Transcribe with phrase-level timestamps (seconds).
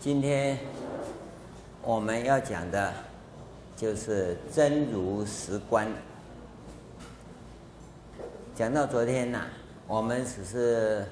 [0.00, 0.56] 今天
[1.82, 2.90] 我们要讲的，
[3.76, 5.86] 就是真如实观。
[8.56, 9.44] 讲到昨天呐、
[9.86, 11.04] 我们只是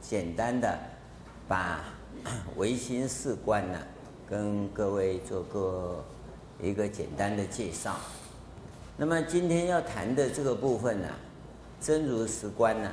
[0.00, 0.76] 简单的
[1.46, 1.84] 把
[2.56, 3.78] 唯心是观呢，
[4.28, 6.04] 跟各位做个
[6.60, 7.94] 一个简单的介绍。
[8.96, 11.08] 那么今天要谈的这个部分呢、
[11.80, 12.90] 真如实观呢、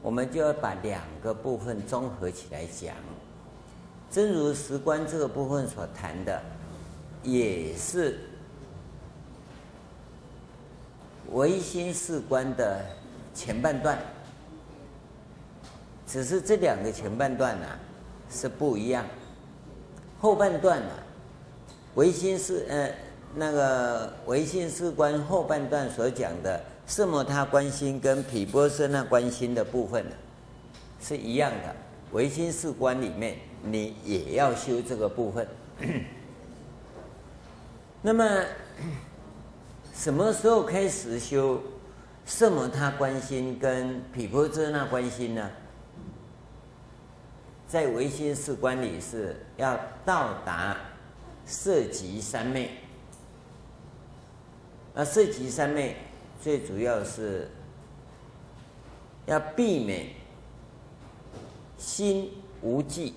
[0.00, 2.96] 我们就要把两个部分综合起来讲。
[4.10, 6.42] 真如实观这个部分所谈的，
[7.22, 8.18] 也是
[11.30, 12.84] 唯心是观的
[13.32, 13.96] 前半段，
[16.08, 17.66] 只是这两个前半段呢、
[18.28, 19.06] 是不一样。
[20.20, 20.92] 后半段呢、
[21.94, 22.90] 唯心是呃
[23.36, 30.16] 那个唯心是观后半段所讲的色摩他观心跟毗钵舍那观心的部分呢，
[31.00, 31.76] 是一样的。
[32.10, 33.38] 唯心是观里面。
[33.62, 35.46] 你也要修这个部分。
[38.02, 38.44] 那么，
[39.94, 41.62] 什么时候开始修
[42.24, 45.50] 色摩他观心跟毗婆遮那观心呢？
[47.68, 50.76] 在唯心是观里是要到达
[51.44, 52.70] 色极三昧。
[54.92, 55.94] 那色极三昧
[56.42, 57.48] 最主要是
[59.26, 60.08] 要避免
[61.78, 63.14] 心无记。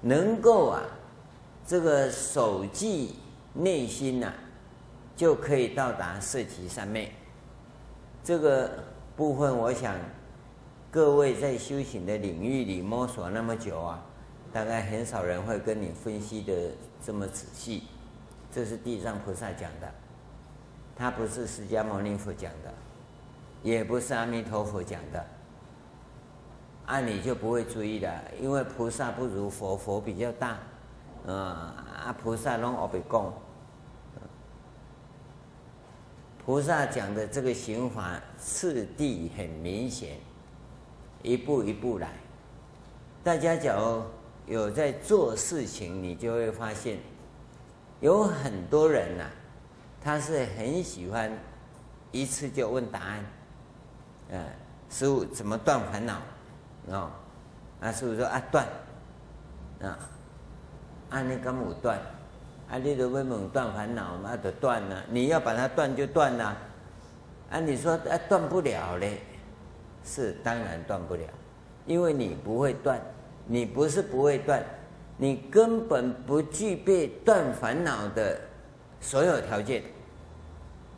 [0.00, 0.82] 能够啊，
[1.66, 3.16] 这个守记
[3.52, 4.32] 内心呐、
[5.16, 7.12] 就可以到达色极三昧。
[8.24, 8.70] 这个
[9.16, 9.94] 部分，我想
[10.90, 14.04] 各位在修行的领域里摸索那么久啊，
[14.52, 16.70] 大概很少人会跟你分析的
[17.04, 17.84] 这么仔细。
[18.52, 19.88] 这是地藏菩萨讲的，
[20.96, 22.72] 他不是释迦牟尼佛讲的，
[23.62, 25.24] 也不是阿弥陀佛讲的。
[26.90, 30.58] 按你就不会注意的，因为菩萨不如佛，佛比较大，
[31.24, 33.32] 嗯、啊，菩萨拢奥比讲，
[36.44, 40.18] 菩萨讲的这个行法次第很明显，
[41.22, 42.08] 一步一步来。
[43.22, 44.02] 大家假如
[44.52, 46.98] 有在做事情，你就会发现，
[48.00, 49.30] 有很多人呐、
[50.02, 51.30] 他是很喜欢
[52.10, 53.24] 一次就问答案，
[54.30, 54.44] 嗯，
[54.90, 56.20] 师父怎么断烦恼？
[56.88, 57.10] 哦，
[57.80, 58.66] 啊，师父说啊断，
[59.82, 59.98] 啊，
[61.10, 61.98] 啊你敢有断？
[62.70, 65.04] 啊，你都问问断烦恼嘛，就断了。
[65.10, 66.56] 你要把它断就断了，
[67.50, 69.20] 啊，你说啊断不了嘞？
[70.04, 71.22] 是当然断不了，
[71.84, 73.00] 因为你不会断，
[73.46, 74.64] 你不是不会断，
[75.16, 78.40] 你根本不具备断烦恼的
[79.00, 79.82] 所有条件，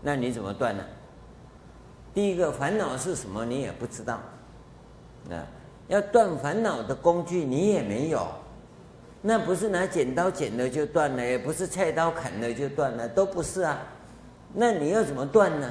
[0.00, 0.84] 那你怎么断呢？
[2.14, 3.44] 第一个烦恼是什么？
[3.44, 4.20] 你也不知道，
[5.30, 5.42] 啊。
[5.92, 8.26] 要断烦恼的工具你也没有，
[9.20, 13.78] 那不是拿剪刀剪了就断了，也不是菜刀砍了就断了，都不是啊。
[14.54, 15.68] 那你要怎么断呢？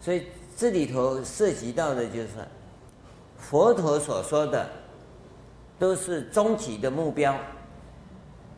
[0.00, 0.26] 所以
[0.56, 2.30] 这里头涉及到的就是
[3.38, 4.68] 佛陀所说的
[5.78, 7.38] 都是终极的目标，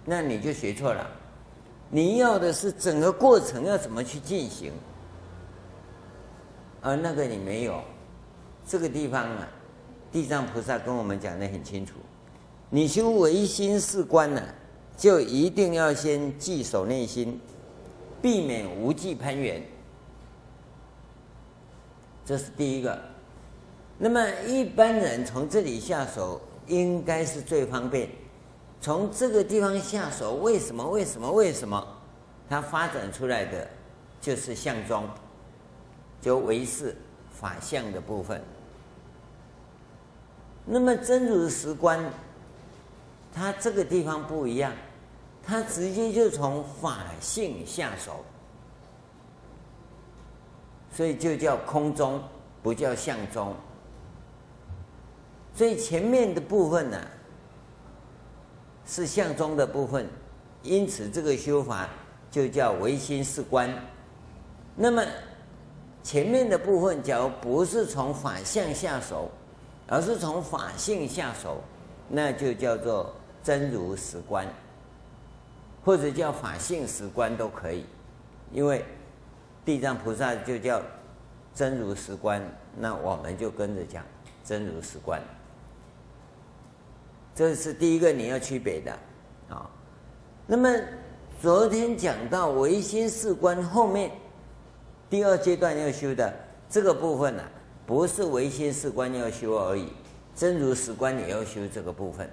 [0.06, 1.06] 那你就学错了。
[1.90, 4.72] 你要的是整个过程要怎么去进行，
[6.80, 7.82] 而那个你没有，
[8.66, 9.46] 这个地方啊。
[10.14, 11.94] 地藏菩萨跟我们讲的很清楚，
[12.70, 14.40] 你修唯心是观呢，
[14.96, 17.40] 就一定要先记守内心，
[18.22, 19.60] 避免无忌攀缘，
[22.24, 22.96] 这是第一个。
[23.98, 28.08] 那么一般人从这里下手应该是最方便，
[28.80, 30.88] 从这个地方下手，为什么？
[30.88, 31.28] 为什么？
[31.32, 31.84] 为什么？
[32.48, 33.68] 它发展出来的
[34.20, 35.08] 就是相宗，
[36.22, 36.96] 就唯识
[37.32, 38.40] 法相的部分。
[40.66, 42.02] 那么真如实观，
[43.32, 44.72] 它这个地方不一样，
[45.42, 48.24] 它直接就从法性下手，
[50.90, 52.22] 所以就叫空宗，
[52.62, 53.54] 不叫相宗。
[55.54, 56.98] 所以前面的部分呢，
[58.86, 60.08] 是相宗的部分，
[60.62, 61.88] 因此这个修法
[62.30, 63.70] 就叫唯心是观。
[64.74, 65.04] 那么
[66.02, 69.30] 前面的部分，假如不是从法相下手。
[69.86, 71.62] 而是从法性下手，
[72.08, 74.46] 那就叫做真如实观，
[75.84, 77.84] 或者叫法性实观都可以，
[78.52, 78.84] 因为
[79.64, 80.80] 地藏菩萨就叫
[81.54, 82.42] 真如实观，
[82.76, 84.02] 那我们就跟着讲
[84.44, 85.20] 真如实观。
[87.34, 88.92] 这是第一个你要区别的
[89.48, 89.68] 啊。
[90.46, 90.70] 那么
[91.42, 94.10] 昨天讲到唯心是观后面
[95.10, 96.32] 第二阶段要修的
[96.70, 97.42] 这个部分呢、
[97.86, 99.88] 不是唯心是观要修而已，
[100.34, 102.28] 真如实观也要修这个部分，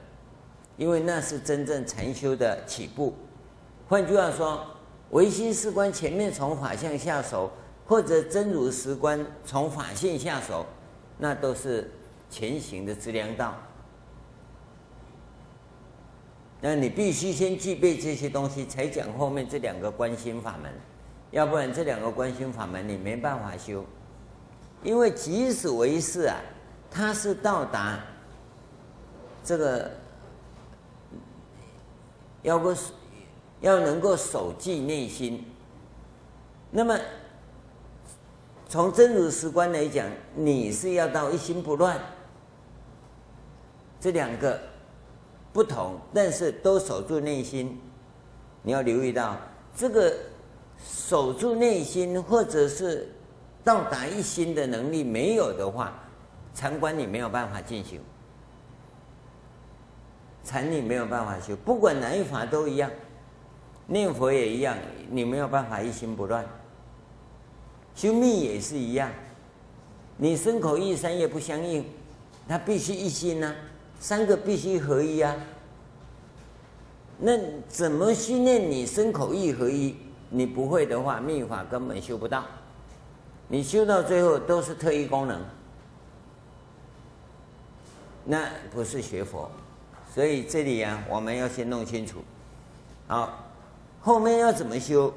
[0.77, 3.13] 因为那是真正禅修的起步。
[3.87, 4.65] 换句话说，
[5.09, 7.51] 唯心是观前面从法相下手，
[7.85, 10.65] 或者真如实观从法性下手，
[11.17, 11.91] 那都是
[12.29, 13.53] 前行的资粮道。
[16.61, 20.71] 那你必须先具备这些东西，才讲后面这两个观心法门，
[21.31, 23.83] 要不然这两个观心法门你没办法修。
[24.83, 26.41] 因为即使唯识啊，
[26.89, 27.99] 它是到达
[29.43, 29.91] 这个
[32.41, 32.75] 要个
[33.59, 35.45] 要能够守寂内心，
[36.71, 36.99] 那么
[38.67, 41.99] 从真如实观来讲，你是要到一心不乱，
[43.99, 44.59] 这两个
[45.53, 47.79] 不同，但是都守住内心。
[48.63, 49.37] 你要留意到
[49.75, 50.11] 这个
[50.83, 53.07] 守住内心，或者是。
[53.63, 55.93] 到达一心的能力没有的话，
[56.53, 58.01] 禅观你没有办法进行，
[60.43, 62.89] 禅你没有办法修，不管哪一法都一样，
[63.87, 64.75] 念佛也一样，
[65.09, 66.45] 你没有办法一心不乱。
[67.93, 69.11] 修密也是一样，
[70.17, 71.85] 你身口意三业不相应，
[72.47, 73.53] 它必须一心呐、
[73.99, 75.35] 三个必须合一啊。
[77.19, 77.37] 那
[77.67, 79.95] 怎么训练你身口意合一？
[80.29, 82.43] 你不会的话，密法根本修不到。
[83.51, 85.37] 你修到最后都是特异功能，
[88.23, 89.51] 那不是学佛，
[90.15, 92.19] 所以这里啊，我们要先弄清楚。
[93.07, 93.43] 好，
[93.99, 95.13] 后面要怎么修？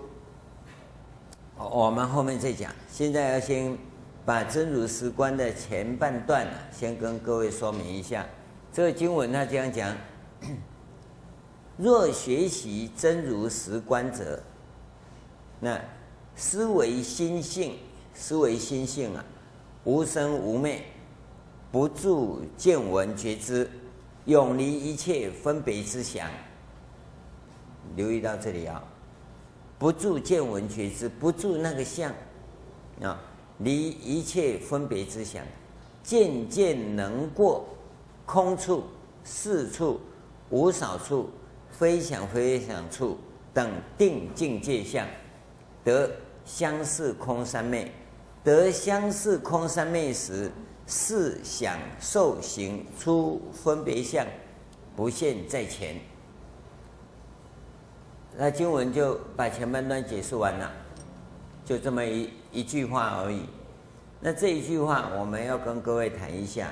[1.56, 2.72] 我们后面再讲。
[2.90, 3.78] 现在要先
[4.26, 8.26] 把真如实观的前半段先跟各位说明一下。
[8.72, 9.96] 这个经文它这样讲：
[11.78, 14.42] 若学习真如实观者，
[15.60, 15.80] 那
[16.34, 17.78] 思维心性。
[18.14, 19.24] 思维心性啊，
[19.84, 20.82] 无生无灭，
[21.70, 23.68] 不住见闻觉知，
[24.26, 26.30] 永离一切分别之想。
[27.96, 28.82] 留意到这里啊，
[29.78, 32.10] 不住见闻觉知，不住那个相
[33.02, 33.20] 啊，
[33.58, 35.44] 离一切分别之想，
[36.02, 37.66] 渐渐能过
[38.24, 38.84] 空处、
[39.24, 40.00] 识处、
[40.50, 41.28] 无少处、
[41.70, 43.18] 非想非想处
[43.52, 45.06] 等定境界相，
[45.82, 46.10] 得
[46.44, 47.92] 相似空三昧。
[48.44, 50.52] 得相似空三昧时，
[50.86, 54.26] 是想受行出分别相，
[54.94, 55.96] 不现在前。
[58.36, 60.70] 那经文就把前半段解释完了，
[61.64, 63.46] 就这么一一句话而已。
[64.20, 66.68] 那这一句话我们要跟各位谈一下，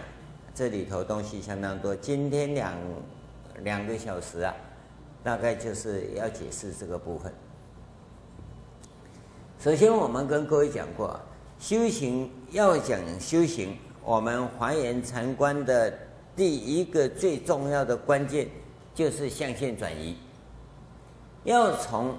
[0.55, 1.97] 这里头东西相当多。
[1.97, 2.75] 今天两
[3.63, 4.55] 两个小时啊，
[5.25, 7.33] 大概就是要解释这个部分。
[9.59, 11.19] 首先，我们跟各位讲过。
[11.63, 15.97] 修行要讲修行，我们华严禅观的
[16.35, 18.49] 第一个最重要的关键
[18.93, 20.17] 就是相现转移，
[21.45, 22.17] 要从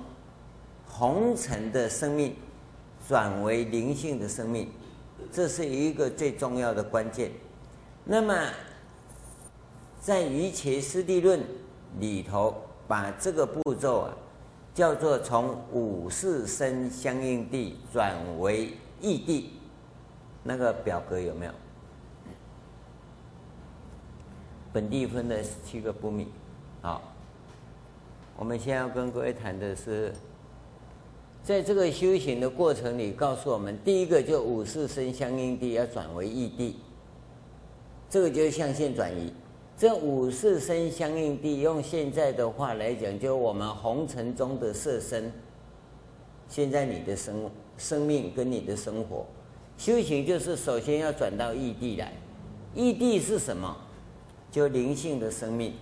[0.87, 2.33] 红尘的生命
[3.05, 4.69] 转为灵性的生命，
[5.29, 7.29] 这是一个最重要的关键。
[8.05, 8.33] 那么
[9.99, 11.37] 在《瑜伽师地论》
[11.99, 12.55] 里头，
[12.87, 14.13] 把这个步骤啊
[14.73, 18.77] 叫做从五识身相应地转为。
[19.03, 19.51] 异地，
[20.41, 21.51] 那个表格有没有？
[24.71, 26.27] 本地分的七个不明。
[26.81, 27.01] 好，
[28.37, 30.11] 我们先要跟各位谈的是，
[31.43, 36.77] 在这个修行的过程里，告诉我们，第一个就五识身相应地要转为异地，
[38.09, 39.33] 这个就是相现转移。
[39.77, 45.29] 这五识身相应地，用现在的话来讲，就我们红尘中的色身。
[46.47, 47.43] 现在你的生
[47.77, 49.25] 生命跟你的生活，
[49.77, 52.13] 修行就是首先要转到异地来。
[52.75, 53.75] 异地是什么？
[54.51, 55.73] 就灵性的生命。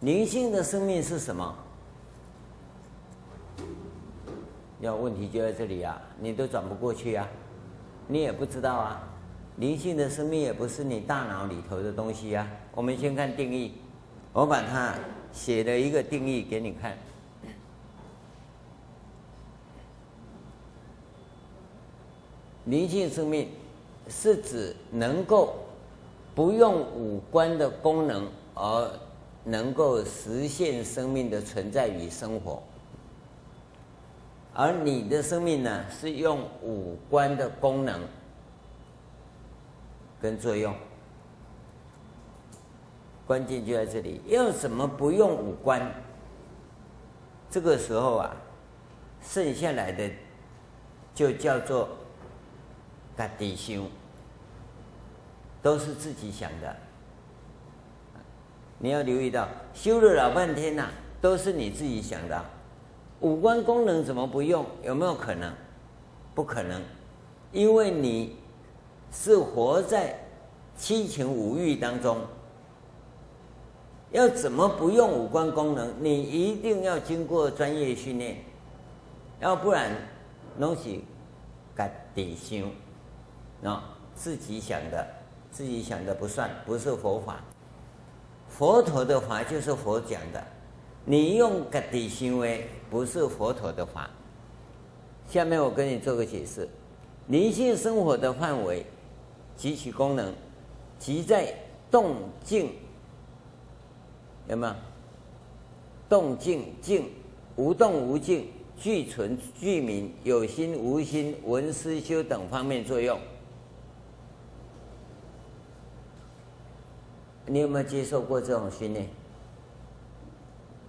[0.00, 1.54] 灵性的生命是什么？
[4.80, 6.00] 要问题就在这里啊！
[6.18, 7.28] 你都转不过去啊，
[8.08, 9.06] 你也不知道啊。
[9.56, 12.48] 灵性的生命也不是你大脑里头的东西啊。
[12.74, 13.74] 我们先看定义，
[14.32, 14.94] 我把它
[15.32, 16.96] 写了一个定义给你看。
[22.70, 23.48] 灵性生命
[24.08, 25.56] 是指能够
[26.36, 28.90] 不用五官的功能而
[29.42, 32.62] 能够实现生命的存在与生活，
[34.54, 38.00] 而你的生命呢，是用五官的功能
[40.22, 40.72] 跟作用，
[43.26, 44.20] 关键就在这里。
[44.28, 45.92] 要怎么不用五官？
[47.50, 48.36] 这个时候啊，
[49.22, 50.08] 剩下来的
[51.12, 51.88] 就叫做。
[53.16, 53.84] 他底修
[55.62, 56.76] 都是自己想的，
[58.78, 60.88] 你要留意到，修了老半天呐、
[61.20, 62.44] 都是你自己想的、
[63.20, 64.64] 五官功能怎么不用？
[64.82, 65.52] 有没有可能？
[66.34, 66.80] 不可能，
[67.52, 68.36] 因为你
[69.12, 70.18] 是活在
[70.76, 72.18] 七情五欲当中。
[74.12, 75.92] 要怎么不用五官功能？
[76.00, 78.38] 你一定要经过专业训练，
[79.40, 79.92] 要不然
[80.58, 81.04] 东西
[81.74, 82.66] 该底修，
[83.60, 83.82] 那
[84.14, 85.06] 自己想的，
[85.50, 87.40] 自己想的不算，不是佛法。
[88.48, 90.42] 佛陀的法就是佛讲的，
[91.04, 94.10] 你用个底行为不是佛陀的法。
[95.28, 96.68] 下面我跟你做个解释：
[97.28, 98.84] 灵性生活的范围
[99.56, 100.34] 及其功能，
[100.98, 101.54] 即在
[101.90, 102.72] 动静。
[104.48, 104.74] 有没有？
[106.08, 107.08] 动静静，
[107.54, 113.16] 无动无静，具存具名，有心无心，闻思修等方面作用。
[117.50, 119.08] 你有没有接受过这种训练？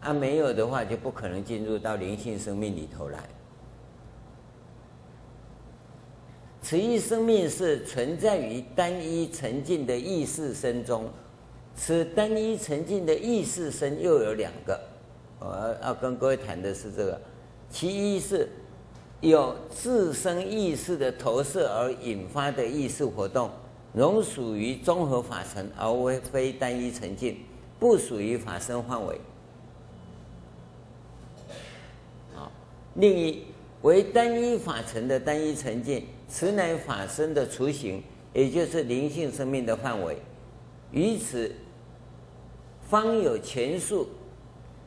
[0.02, 3.20] 啊，没有的话就不可能进入到灵性生命里头来。
[6.62, 11.10] 此一生命是存在于单一沉静的意识身中。
[11.76, 14.80] 此单一沉静的意识身又有两个，
[15.40, 17.20] 我要跟各位谈的是这个，
[17.72, 18.48] 其一是
[19.20, 23.50] 有自身意识的投射而引发的意识活动，
[23.94, 27.38] 仍属于综合法尘，而为非单一沉静，
[27.80, 29.20] 不属于法身范围。
[32.36, 32.50] 啊，
[32.96, 33.44] 另一
[33.82, 38.02] 为单一法尘的单一沉静，此乃法身的雏形，
[38.34, 40.18] 也就是灵性生命的范围。
[40.92, 41.52] 于此，
[42.88, 44.08] 方有前述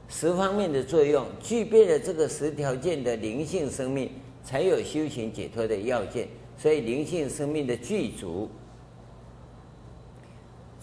[0.08, 4.10] 十方面的作用，具备了这个十条件的灵性生命，
[4.42, 6.28] 才有修行解脱的要件。
[6.56, 8.48] 所以，灵性生命的具足，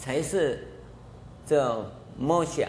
[0.01, 0.67] 才是
[1.45, 1.85] 这
[2.17, 2.67] 梦想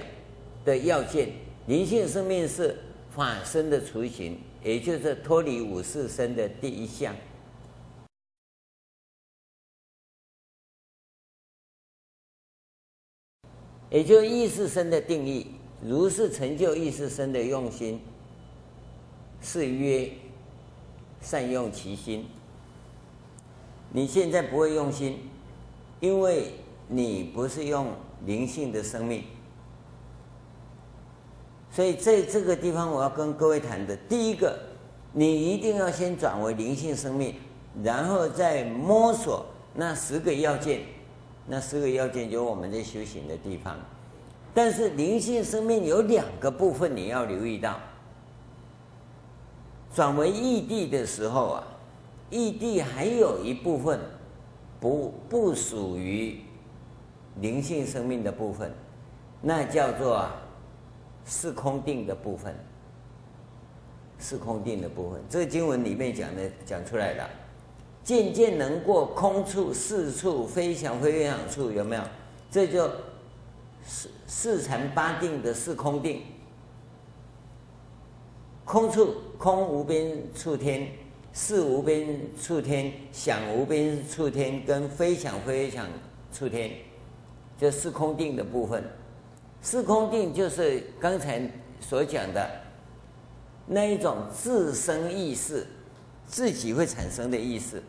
[0.66, 1.30] 的要件。
[1.66, 2.76] 灵性生命是
[3.10, 7.16] 法身的雏形，也就是脱离五识身的第一项。
[13.88, 15.46] 也就是意识身的定义，
[15.82, 17.98] 如是成就意识身的用心，
[19.40, 20.10] 是曰
[21.22, 22.26] 善用其心。
[23.90, 25.18] 你现在不会用心，
[26.00, 26.52] 因为
[26.88, 27.88] 你不是用
[28.26, 29.24] 灵性的生命，
[31.70, 34.58] 所以在这个地方我要跟各位谈的，第一个，
[35.12, 37.34] 你一定要先转为灵性生命，
[37.82, 40.80] 然后再摸索那十个要件。
[41.44, 43.76] 那十个要件就是我们在修行的地方，
[44.54, 47.80] 但是灵性生命有两个部分你要留意到。
[49.92, 51.64] 转为异地的时候啊，
[52.30, 53.98] 异地还有一部分
[54.78, 56.40] 不不属于
[57.40, 58.72] 灵性生命的部分，
[59.40, 60.28] 那叫做
[61.24, 62.54] 四空定的部分。
[64.18, 67.28] 四空定的部分，这个经文里面讲的讲出来的。
[68.04, 72.02] 渐渐能过空处、四处、非想非非想处，有没有？
[72.50, 72.90] 这就
[73.84, 76.22] 四四禅八定的四空定。
[78.64, 80.86] 空处，空无边处天；
[81.32, 85.86] 是无边处天；想无边处天；跟非想非想
[86.32, 86.70] 处天，
[87.62, 88.82] 就四空定的部分。
[89.60, 91.48] 四空定就是刚才
[91.80, 92.50] 所讲的
[93.66, 95.64] 那一种自身意识，
[96.26, 97.80] 自己会产生的意识。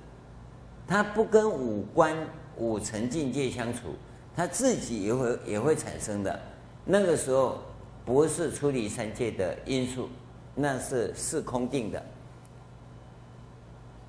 [0.86, 2.16] 它不跟五官
[2.58, 3.96] 五层境界相处，
[4.36, 6.40] 它自己也会也会产生的。
[6.86, 7.58] 那个时候
[8.06, 10.08] 不是出离三界的因素，
[10.54, 12.06] 那是四空定的。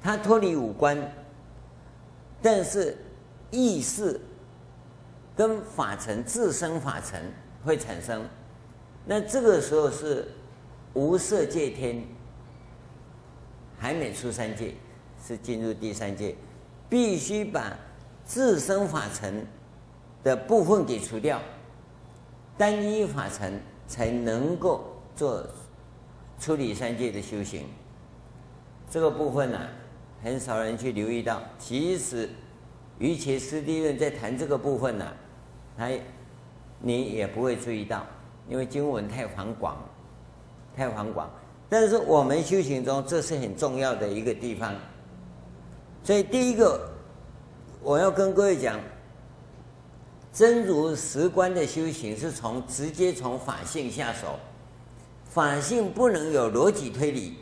[0.02, 1.10] 它脱离五官，
[2.42, 2.98] 但是
[3.50, 4.20] 意识
[5.36, 7.20] 跟法尘自身法尘
[7.64, 8.24] 会产生。
[9.04, 10.28] 那这个时候是
[10.94, 12.04] 无色界天，
[13.78, 14.74] 还没出三界，
[15.26, 16.34] 是进入第三界。
[16.88, 17.76] 必须把
[18.24, 19.44] 自身法尘
[20.22, 21.40] 的部分给除掉，
[22.56, 25.44] 单一法尘才能够做
[26.38, 27.66] 出离三界的修行。
[28.88, 29.58] 这个部分呢、
[30.22, 31.42] 很少人去留意到。
[31.58, 32.28] 其实，
[32.98, 35.12] 瑜伽师地论在谈这个部分呢、
[35.76, 35.88] 他
[36.80, 38.04] 你也不会注意到，
[38.48, 39.76] 因为经文太繁广，
[40.76, 41.30] 太繁广。
[41.68, 44.74] 但是我们修行中，这是很重要的一个地方。
[46.02, 46.88] 所以第一个，
[47.82, 48.78] 我要跟各位讲，
[50.32, 54.38] 真如实观的修行是从直接从法性下手，
[55.24, 57.38] 法性不能有逻辑推理，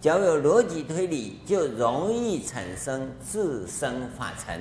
[0.00, 4.60] 只要有逻辑推理，就容易产生自身法尘。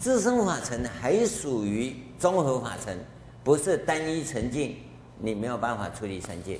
[0.00, 2.98] 自身法尘还属于综合法尘，
[3.44, 4.78] 不是单一沉静，
[5.18, 6.58] 你没有办法处理三界。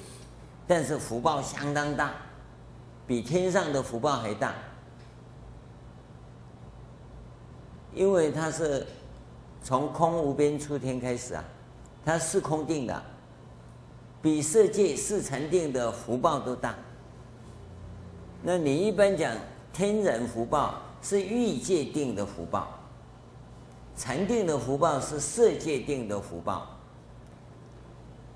[0.68, 2.12] 但是福报相当大，
[3.06, 4.54] 比天上的福报还大，
[7.94, 8.86] 因为它是
[9.62, 11.42] 从空无边出天开始啊，
[12.04, 13.02] 它是空定的，
[14.20, 16.74] 比色界四禅定的福报都大。
[18.42, 19.34] 那你一般讲
[19.72, 22.68] 天人福报是欲界定的福报，
[24.00, 26.66] 禅定的福报是色界定的福报。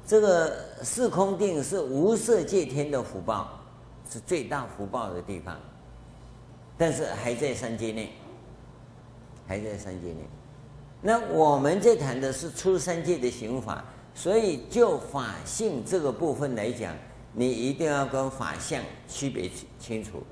[0.06, 3.48] 这个四空定是无色界天的福报，
[4.10, 5.58] 是最大福报的地方，
[6.76, 8.12] 但是还在三界内，
[9.46, 10.28] 还在三界内。
[11.00, 13.82] 那我们在谈的是出三界的行法，
[14.14, 16.94] 所以就法性这个部分来讲，
[17.32, 20.22] 你一定要跟法相区别清楚。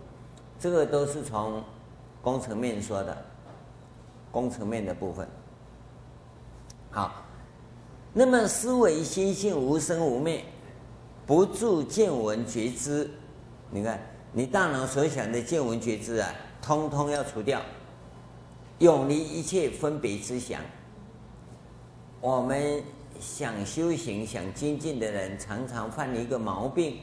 [0.60, 1.64] 这个都是从
[2.20, 3.16] 工程面说的，
[4.32, 5.28] 工程面的部分。
[6.90, 7.12] 好。
[8.14, 10.44] 那么思维心性无生无灭，
[11.26, 13.10] 不住见闻觉知。
[13.70, 13.98] 你看，
[14.34, 17.62] 你大脑所想的见闻觉知啊，通通要除掉，
[18.80, 20.60] 永离一切分别之想。
[22.20, 22.82] 我们
[23.18, 26.98] 想修行、想精进的人，常常犯一个毛病，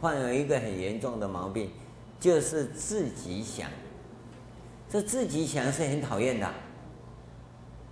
[0.00, 1.70] 患有一个很严重的毛病，
[2.18, 3.70] 就是自己想。
[4.94, 6.46] 这自己想是很讨厌的，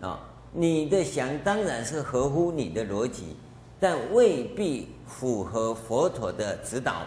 [0.06, 0.20] 啊、
[0.52, 3.34] 你的想当然是合乎你的逻辑，
[3.80, 7.02] 但未必符合佛陀的指导。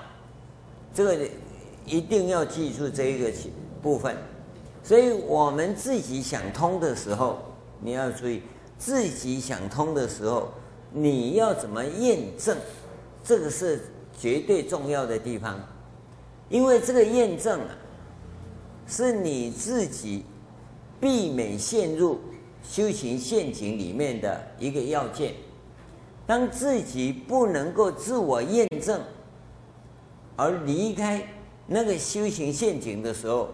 [0.94, 1.26] 这个
[1.86, 3.32] 一定要记住这一个
[3.82, 4.18] 部分。
[4.84, 7.40] 所以我们自己想通的时候，
[7.80, 8.42] 你要注意
[8.78, 10.50] 自己想通的时候，
[10.92, 12.58] 你要怎么验证？
[13.24, 13.80] 这个是
[14.20, 15.58] 绝对重要的地方，
[16.50, 17.70] 因为这个验证啊，
[18.88, 20.26] 是你自己
[21.00, 22.20] 避免陷入。
[22.68, 25.36] 修行陷阱里面的一个要件，
[26.26, 29.00] 当自己不能够自我验证，
[30.36, 31.24] 而离开
[31.68, 33.50] 那个修行陷阱的时候，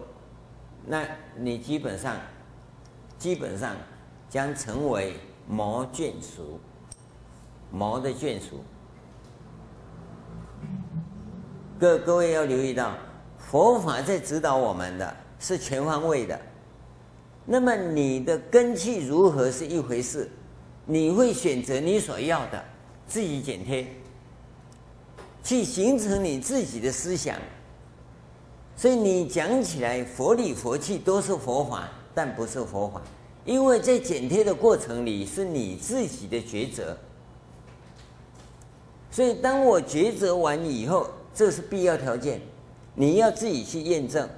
[0.86, 2.16] 那你基本上，
[3.18, 3.76] 基本上
[4.30, 5.12] 将成为
[5.46, 6.58] 魔眷属，
[7.70, 8.64] 魔的眷属。
[11.78, 12.94] 各各位要留意到，
[13.36, 16.40] 佛法在指导我们的是全方位的。
[17.44, 20.30] 那么你的根器如何是一回事，
[20.86, 22.64] 你会选择你所要的，
[23.08, 23.84] 自己剪贴，
[25.42, 27.36] 去形成你自己的思想。
[28.76, 33.02] 所以你讲起来佛理佛气都是佛法，但不是佛法，
[33.44, 36.96] 因为在剪贴的过程里是你自己的抉择。
[39.10, 42.40] 所以当我抉择完以后，这是必要条件，
[42.94, 44.28] 你要自己去验证，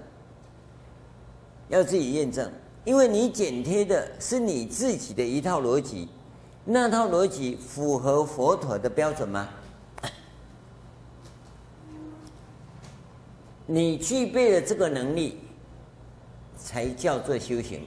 [1.68, 2.50] 要自己验证。
[2.85, 6.07] 因为你剪贴的是你自己的一套逻辑，
[6.66, 9.48] 那套逻辑符合佛陀的标准吗？
[13.64, 15.38] 你具备了这个能力，
[16.59, 17.87] 才叫做修行，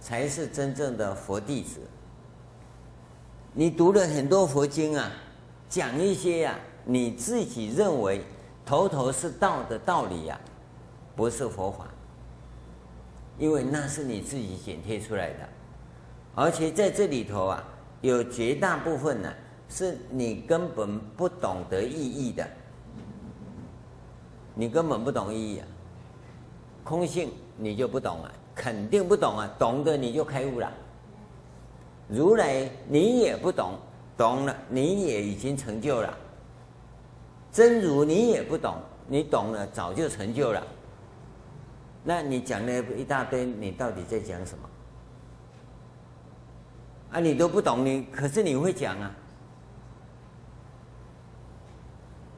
[0.00, 1.78] 才是真正的佛弟子。
[3.52, 5.12] 你读了很多佛经啊，
[5.68, 8.24] 讲一些呀、啊，你自己认为
[8.66, 10.40] 头头是道的道理呀、
[11.14, 11.86] 不是佛法。
[13.38, 15.48] 因为那是你自己剪贴出来的，
[16.34, 17.64] 而且在这里头啊，
[18.00, 19.32] 有绝大部分呢
[19.68, 22.46] 是你根本不懂得意义的，
[24.54, 25.66] 你根本不懂意义啊。
[26.84, 30.70] 空性你就不懂啊，肯定不懂啊，懂的你就开悟了。
[32.08, 33.78] 如来你也不懂，
[34.16, 36.14] 懂了你也已经成就了。
[37.50, 38.74] 真如你也不懂，
[39.06, 40.62] 你懂了早就成就了。
[42.04, 44.68] 那你讲了一大堆，你到底在讲什么？
[47.12, 49.10] 啊，你都不懂，你可是你会讲啊。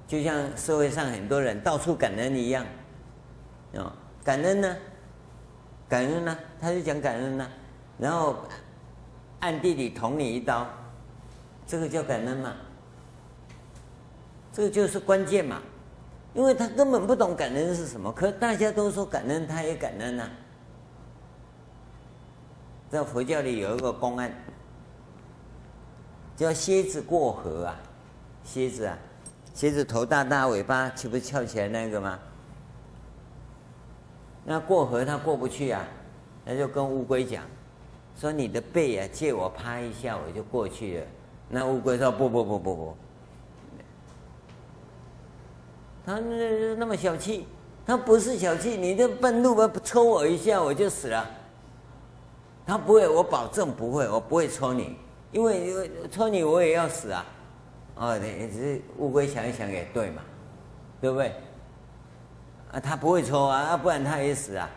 [0.06, 2.64] 就像社会上很多人到处感恩一样，
[3.72, 3.90] 哦，
[4.22, 4.76] 感恩呢，
[5.88, 7.50] 感恩呢，他就讲感恩呢，
[7.98, 8.36] 然后
[9.40, 10.68] 暗地里捅你一刀，
[11.66, 12.54] 这个叫感恩嘛？
[14.52, 15.62] 这个就是关键嘛。
[16.34, 20.28] 因为他根本不懂感恩是什么，可大家都说感恩，他也感恩呐、
[22.90, 24.32] 在佛教里有一个公案，
[26.36, 27.76] 叫蝎子过河啊，
[28.42, 28.98] 蝎子啊，
[29.54, 32.18] 蝎子头大大，尾巴岂不是翘起来那个吗？
[34.44, 35.86] 那过河他过不去啊，
[36.44, 37.44] 那就跟乌龟讲，
[38.18, 41.06] 说你的背啊，借我趴一下，我就过去了。
[41.48, 42.96] 那乌龟说不不不不不。
[46.04, 47.46] 他那那么小气，
[47.86, 51.28] 他不是小气，你这半路吧，抽我一下我就死了。
[52.66, 54.96] 他不会，我保证不会，我不会抽你，
[55.32, 57.26] 因为因为戳你我也要死啊，
[57.96, 60.22] 哦，只是乌龟想一想也对嘛，
[61.00, 61.32] 对不对？
[62.72, 64.70] 啊，他不会抽啊，啊，不然他也死啊。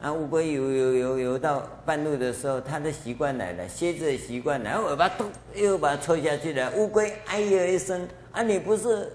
[0.00, 6.72] 啊，乌龟游游游游到半路的时候，它的习惯来了，蝎子的习惯来，然后尾巴咚又把它抽下去了。
[6.74, 9.12] 乌龟哎呀一声，啊，你不是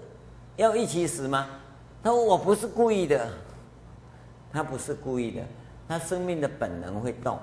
[0.56, 1.46] 要一起死吗？
[2.02, 3.28] 他说我不是故意的，
[4.52, 5.42] 他不是故意的，
[5.88, 7.38] 他生命的本能会动。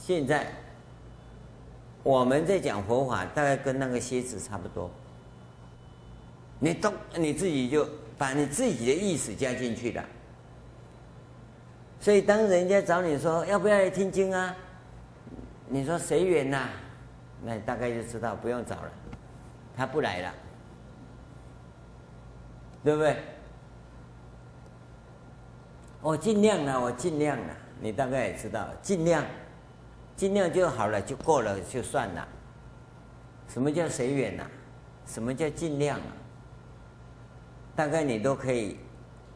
[0.00, 0.46] 现在
[2.02, 4.90] 我们在讲佛法，大概跟那个蝎子差不多。
[6.58, 7.88] 你动，你自己就
[8.18, 10.04] 把你自己的意识加进去了。
[12.00, 14.54] 所以，当人家找你说要不要来听经啊？
[15.68, 16.68] 你说随缘呐，
[17.44, 18.90] 那大概就知道不用找了，
[19.76, 20.34] 他不来了，
[22.84, 23.16] 对不对？
[26.00, 29.24] 我尽量了，我尽量了，你大概也知道，尽量，
[30.16, 32.26] 尽量就好了，就过了，就算了。
[33.48, 34.44] 什么叫随缘呐？
[35.06, 36.12] 什么叫尽量啊？
[37.76, 38.78] 大概你都可以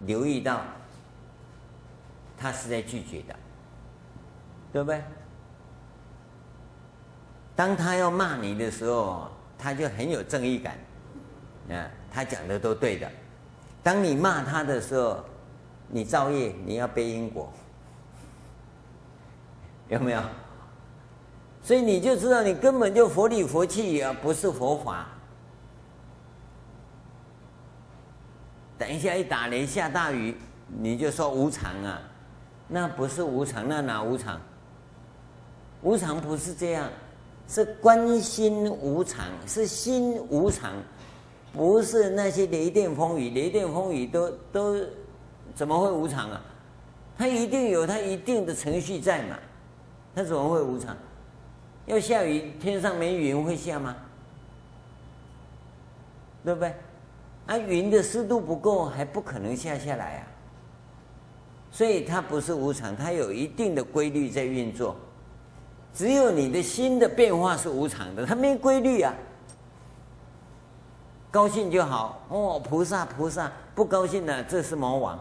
[0.01, 0.63] 留意到。
[2.39, 3.35] 他是在拒绝的，
[4.71, 5.03] 对不对？
[7.55, 10.77] 当他要骂你的时候，他就很有正义感，
[11.71, 13.11] 啊，他讲的都对的。
[13.87, 15.25] 当你骂他的时候，
[15.89, 17.53] 你造业，你要背因果，
[19.87, 20.21] 有没有？
[21.63, 25.07] 所以你就知道，你根本就佛里佛气啊，不是佛法。
[28.77, 32.01] 等一下一打雷下大雨，你就说无常啊。
[32.67, 34.41] 那不是无常，那哪无常？
[35.83, 36.91] 无常不是这样，
[37.47, 40.73] 是关心无常，是心无常，
[41.57, 44.77] 不是那些雷电风雨，雷电风雨都都
[45.55, 46.41] 怎么会无常啊？
[47.17, 49.39] 它一定有它一定的程序在嘛，
[50.15, 50.95] 它怎么会无常？
[51.87, 53.97] 要下雨，天上没云会下吗？
[56.45, 56.75] 对不对？
[57.47, 60.27] 啊，云的湿度不够，还不可能下下来啊。
[61.73, 64.95] 所以它不是无常，它有一定的规律在运作。
[65.95, 69.15] 只有你的心的变化是无常的，它没规律啊。
[71.31, 75.19] 高兴就好哦，菩萨菩萨；不高兴呢，这是魔王。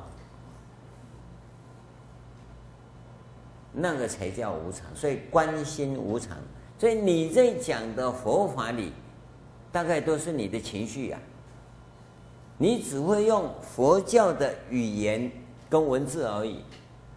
[3.71, 6.37] 那个才叫无常，所以关心无常。
[6.77, 8.93] 所以你在讲的佛法里，
[9.71, 11.19] 大概都是你的情绪啊。
[12.57, 15.31] 你只会用佛教的语言。
[15.67, 16.63] 跟文字而已，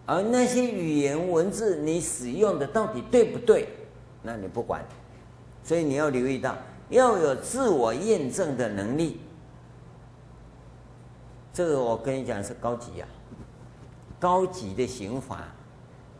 [0.07, 3.69] 而那些语言文字你使用的到底对不对？
[4.23, 4.83] 那你不管，
[5.63, 6.57] 所以你要留意到，
[6.89, 9.19] 要有自我验证的能力。
[11.53, 13.07] 这个我跟你讲是高级啊，
[14.19, 15.47] 高级的刑法，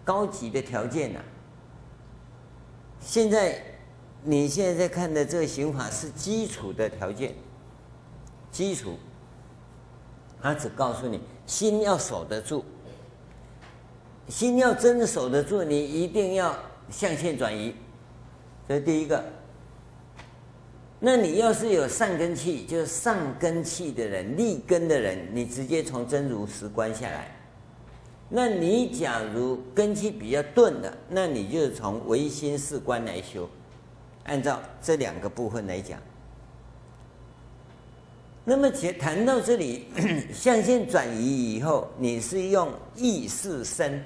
[0.04, 1.24] 高级的条件啊。
[3.00, 3.64] 现在
[4.24, 7.34] 你现在在看的这个刑法是基础的条件，
[8.52, 8.98] 基础，
[10.42, 11.22] 他只告诉你。
[11.46, 12.64] 心要守得住，
[14.28, 16.56] 心要真守得住，你一定要
[16.92, 17.74] 象限转移，
[18.68, 19.24] 这是第一个。
[21.00, 27.36] 那你要是有上根器，就是上根器的人，立根的人，你直接从真如实观下来。
[28.28, 33.50] 那你假如根器比较钝的，那你就从唯心是观来修，
[34.26, 36.00] 按照这两个部分来讲。
[38.44, 39.86] 那么，谈到这里，
[40.34, 44.04] 象限转移以后，你是用意识身，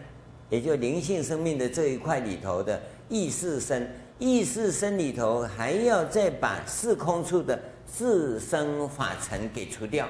[0.49, 3.89] 也就灵性生命的这一块里头的意识身，
[4.23, 10.07] 意识身里头还要再把四空处的自生法尘给除掉，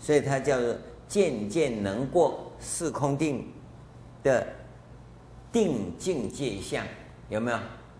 [0.00, 0.74] 所以它叫做
[1.06, 3.46] 渐渐能过四空定
[4.22, 4.46] 的
[5.52, 6.82] 定境界相，
[7.28, 7.58] 有没有？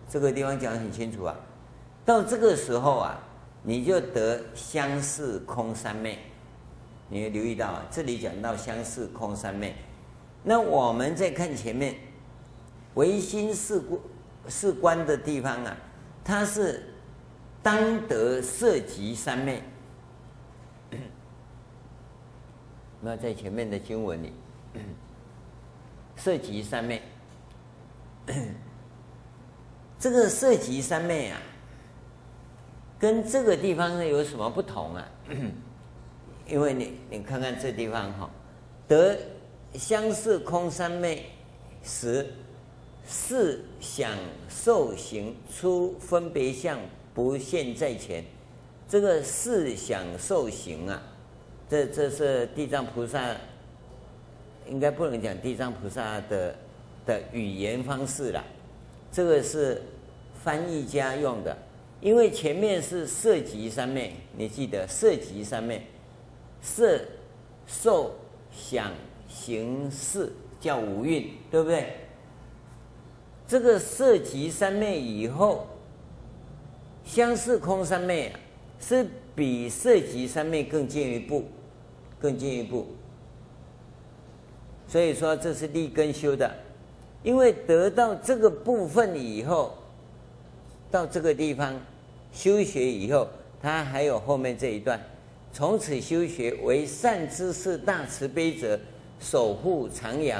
[0.09, 1.35] 这个地方讲得很清楚啊。
[2.03, 3.17] 到这个时候啊。
[3.63, 6.17] 你就得相似空三昧，
[7.09, 9.75] 你留意到，这里讲到相似空三昧，
[10.41, 11.93] 那我们再看前面
[12.95, 14.01] 唯心是故
[14.47, 15.77] 是观的地方啊，
[16.23, 16.83] 它是
[17.61, 19.63] 当得色即三昧。
[23.01, 24.33] 那在前面的经文里，
[26.15, 27.01] 色即三昧，
[29.97, 31.41] 这个色即三昧啊。
[32.99, 35.07] 跟这个地方呢有什么不同啊？
[36.47, 38.29] 因为你你看看这地方哈，
[38.87, 39.17] 得
[39.73, 41.25] 相似空三昧
[41.81, 42.31] 时，
[43.07, 44.11] 是想
[44.49, 46.79] 受行出分别相
[47.13, 48.23] 不现在前。
[48.87, 51.01] 这个是想受行啊，
[51.69, 53.35] 这这是地藏菩萨，
[54.67, 56.55] 应该不能讲地藏菩萨的
[57.05, 58.43] 的语言方式了，
[59.11, 59.81] 这个是
[60.43, 61.57] 翻译家用的，
[62.01, 65.85] 因为前面是色即三昧，你记得色即三昧，
[66.61, 66.99] 色、
[67.65, 68.13] 受、
[68.51, 68.91] 想、
[69.29, 71.95] 行、识叫五蕴，对不对？
[73.51, 75.67] 这个色即三昧以后，
[77.03, 78.39] 相似空三昧啊，
[78.79, 81.43] 是比色即三昧更进一步，
[82.17, 82.87] 更进一步。
[84.87, 86.49] 所以说这是立根修的，
[87.23, 89.73] 因为得到这个部分以后，
[90.89, 91.77] 到这个地方
[92.31, 93.27] 修学以后，
[93.61, 94.97] 他还有后面这一段，
[95.51, 98.79] 从此修学为善知识大慈悲者，
[99.19, 100.39] 守护徜徉，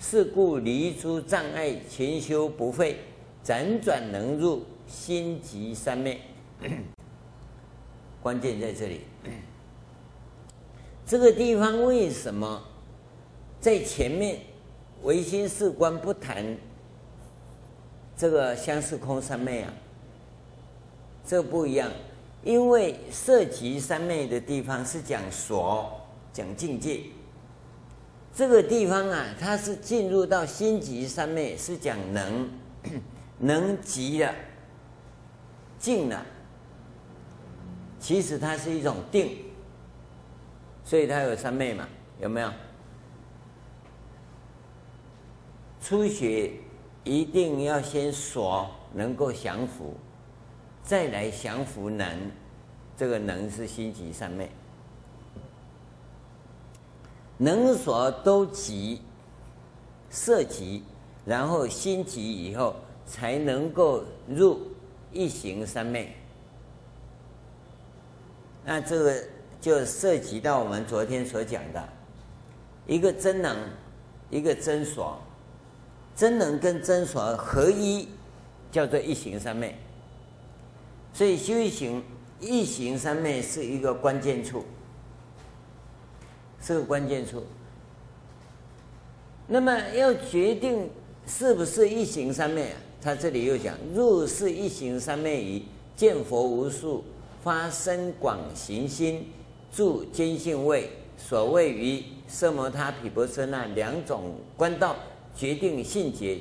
[0.00, 2.98] 是故离诸障碍，勤修不废，
[3.44, 6.20] 辗转能入心即三昧。
[8.22, 9.00] 关键在这里，
[11.06, 12.62] 这个地方为什么？
[13.60, 14.40] 在前面，
[15.02, 16.56] 唯心是观不谈
[18.16, 19.72] 这个相似空三昧啊，
[21.26, 21.90] 这不一样，
[22.44, 25.90] 因为涉及三昧的地方是讲所，
[26.32, 27.00] 讲境界，
[28.38, 32.48] 这个地方啊，它是进入到心即三昧，是讲能，
[33.40, 34.32] 能即了，
[35.76, 36.24] 静了，
[37.98, 39.38] 其实它是一种定，
[40.84, 41.88] 所以它有三昧嘛，
[42.20, 42.48] 有没有？
[45.82, 46.52] 初学
[47.02, 49.96] 一定要先所能够降伏，
[50.84, 52.30] 再来降伏能，
[52.96, 54.48] 这个能是心即三昧，
[57.38, 59.00] 能所都即，
[60.10, 60.82] 色及，
[61.24, 64.60] 然后心即以后，才能够入
[65.12, 66.14] 一行三昧。
[68.64, 69.24] 那这个
[69.60, 71.88] 就涉及到我们昨天所讲的，
[72.86, 73.56] 一个真能，
[74.28, 75.18] 一个真所。
[76.16, 78.08] 真能跟真所合一，
[78.72, 79.78] 叫做一行三昧。
[81.12, 82.02] 所以修行
[82.40, 84.64] 一行三昧是一个关键处，
[86.60, 87.44] 是个关键处。
[89.46, 90.90] 那么要决定
[91.26, 92.76] 是不是一行三昧啊？
[93.00, 95.64] 他这里又讲：入是一行三昧仪，
[95.96, 97.04] 见佛无数，
[97.42, 99.26] 发生广行心，
[99.72, 100.90] 住坚信位。
[101.16, 104.96] 所谓于奢摩他毗婆舍那两种观道。
[105.36, 106.40] 决定性结，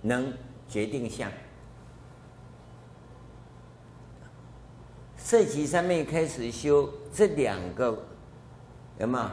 [0.00, 0.32] 能
[0.66, 1.30] 决定相。
[5.18, 8.02] 色即三昧开始修这两个，
[8.98, 9.30] 有没有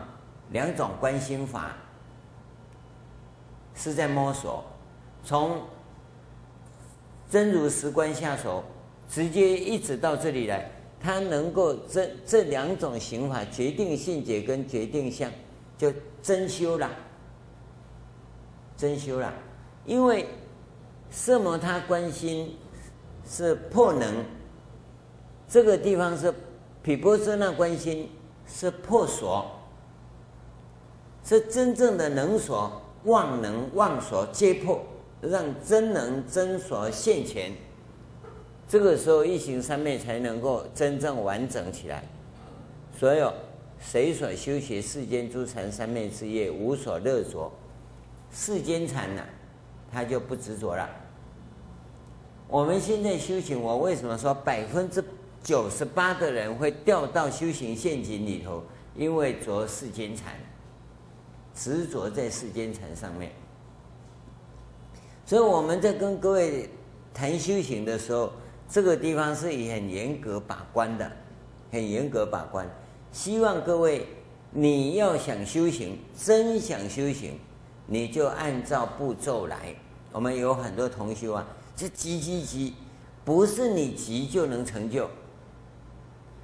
[0.52, 1.72] 两种观心法？
[3.76, 4.64] 是在摸索，
[5.24, 5.62] 从
[7.30, 8.64] 真如实观下手，
[9.08, 15.32] 直接一直到这里来，他能够这这两种行法决定性解跟决定相，
[15.78, 16.90] 就真修了。
[18.76, 19.34] 真修了，
[19.86, 20.28] 因为
[21.10, 22.56] 色魔他观心
[23.28, 24.24] 是破能，
[25.48, 26.34] 这个地方是
[26.82, 28.10] 毗婆舍那观心
[28.48, 29.57] 是破所，
[31.28, 34.82] 是真正的能所、妄能、妄所皆破，
[35.20, 37.52] 让真能真所现前。
[38.66, 42.02] 这个时候一行三昧才能够真正完整起来。
[42.98, 43.34] 所有
[43.78, 47.52] 谁所修学世间诸禅三昧之业，无所乐着。
[48.32, 49.22] 世间禅呢，
[49.92, 50.90] 他就不执着了。
[52.48, 55.04] 我们现在修行，我为什么说百分之
[55.44, 58.64] 九十八的人会掉到修行陷阱里头？
[58.96, 60.34] 因为着世间禅，
[61.58, 63.32] 执着在世间禅上面。
[65.26, 66.70] 所以我们在跟各位
[67.14, 68.32] 谈修行的时候，
[68.70, 71.12] 这个地方是很严格把关的，
[71.72, 72.70] 很严格把关。
[73.12, 74.06] 希望各位，
[74.52, 77.40] 你要想修行，真想修行。
[77.90, 79.74] 你就按照步骤来。
[80.12, 82.74] 我们有很多同修啊，就急急急，
[83.24, 85.10] 不是你急就能成就。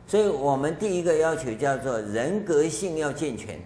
[0.08, 3.60] 所以我们第一个要求叫做人格性要健全。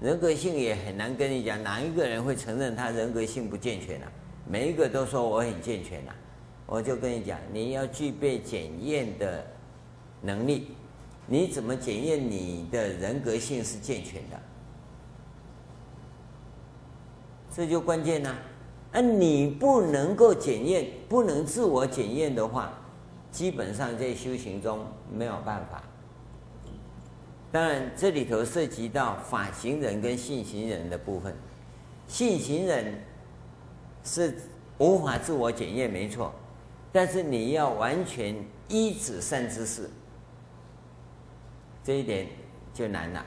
[0.00, 4.12] 人格性也很难跟你讲，哪一个人会承认他人格性不健全啊？
[4.48, 6.14] 每一个都说我很健全啊。
[6.66, 9.44] 我就跟你讲，你要具备检验的
[10.22, 10.68] 能力。
[11.26, 14.40] 你怎么检验你的人格性是健全的？
[17.54, 18.34] 这就关键呐！
[18.92, 22.72] 啊，你不能够检验，不能自我检验的话，
[23.32, 25.82] 基本上在修行中没有办法。
[27.50, 31.34] 当然，这里头涉及到法行人跟信行人的部分。
[32.06, 33.02] 信行人
[34.04, 34.34] 是
[34.78, 36.32] 无法自我检验，没错，
[36.92, 38.36] 但是你要完全
[38.68, 39.88] 依止善知识，
[41.82, 42.26] 这一点
[42.74, 43.24] 就难了。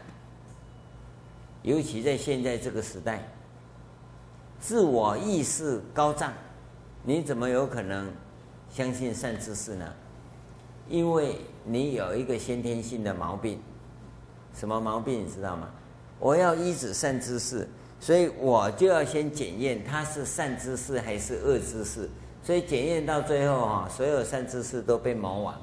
[1.64, 3.28] 尤其在现在这个时代。
[4.60, 6.32] 自我意识高涨，
[7.04, 8.14] 你怎么有可能
[8.70, 9.92] 相信善知识呢？
[10.88, 13.60] 因为你有一个先天性的毛病，
[14.54, 15.70] 什么毛病你知道吗？
[16.20, 17.68] 我要依止善知识，
[18.00, 22.10] 所以我就要先检验他是善知识还是恶知识。
[22.44, 25.56] 所以检验到最后哈，所有善知识都被磨完，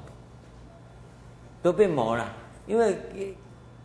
[1.61, 2.29] 都被磨了，
[2.65, 3.37] 因为给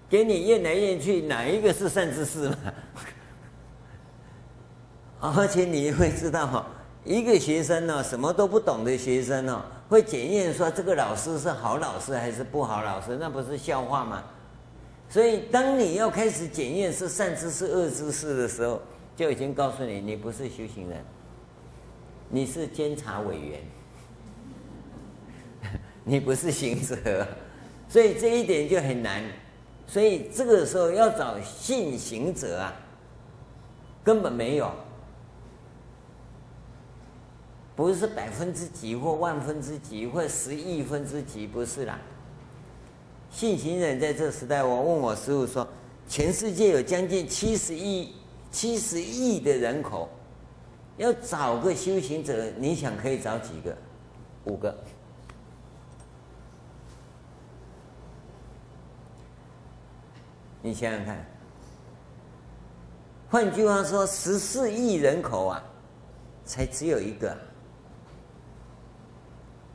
[0.09, 2.57] 给你验来验去，哪一个是善知识嘛？
[5.37, 6.67] 而且你会知道哈，
[7.05, 14.23] 一个学生呢，什么都不懂的学生呢，会检验说这个老师是好老师还是不好老师，那不是笑话吗？
[15.15, 18.83] 所以当你要开始检验是善知识、恶知识的时候，
[19.15, 21.05] 就已经告诉你，你不是修行人。
[22.29, 23.61] 你是监察委员，
[26.03, 27.25] 你不是行者，
[27.89, 29.23] 所以这一点就很难。
[29.87, 32.75] 所以这个时候要找信行者啊，
[34.03, 34.69] 根本没有，
[37.77, 42.01] 不是百分之几或万分之几或十亿分之几，不是啦。
[43.35, 45.67] 信行人在这时代，我问我师父说，
[46.09, 48.15] 全世界有将近七十亿、
[48.53, 50.09] 七十亿的人口。
[50.99, 53.77] 要找个修行者，你想可以找几个？
[54.45, 54.73] 五个。
[60.63, 61.27] 你想想看。
[63.29, 65.65] 换句话说，十四亿人口啊，
[66.45, 67.37] 才只有一个。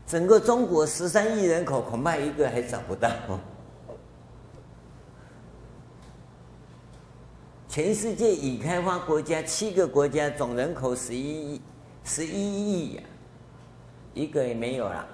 [0.10, 3.12] 整个中国十三亿人口，恐怕一个还找不到。
[7.70, 11.62] 全世界已开发国家七个国家总人口十一亿，
[12.04, 13.04] 十一亿呀，
[14.16, 15.08] 一个也没有了。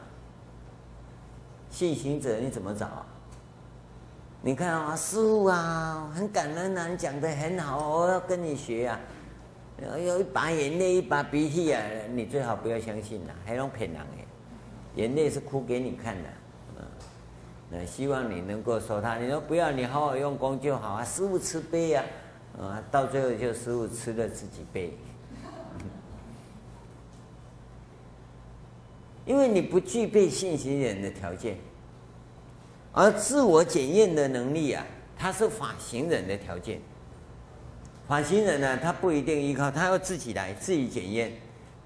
[1.69, 3.05] 信行者你怎么找啊？
[4.41, 8.97] 你看啊，师父啊，很感恩啊，你讲的很好，我要跟你学啊。
[10.01, 14.24] 有一把眼泪一把鼻涕啊，你最好不要相信呐，还用骗人哎？
[14.95, 16.29] 眼泪是哭给你看的，
[16.79, 16.85] 嗯，
[17.69, 19.17] 那希望你能够说他。
[19.17, 22.03] 你说不要，你好好用功就好啊，师父慈悲呀。
[22.57, 24.97] 啊，到最后就师父吃了自己背，
[29.25, 31.57] 因为你不具备信心人的条件，
[32.93, 34.85] 而自我检验的能力啊，
[35.17, 36.79] 它是法行人的条件。
[38.07, 41.33] 法行人呢，他不一定依靠，他要自己来自己检验，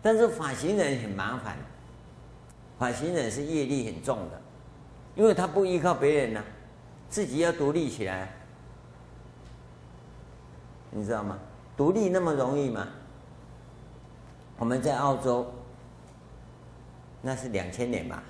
[0.04, 1.58] 但是法行人很麻烦，
[2.80, 4.42] 法行人是业力很重的，
[5.15, 6.42] 因为他不依靠别人呐、
[7.10, 8.34] 自己要独立起来。
[10.89, 11.38] 你知道吗？
[11.78, 12.88] 独立那么容易吗？
[14.58, 15.46] 我们在澳洲，
[17.22, 18.24] 那是两千年吧。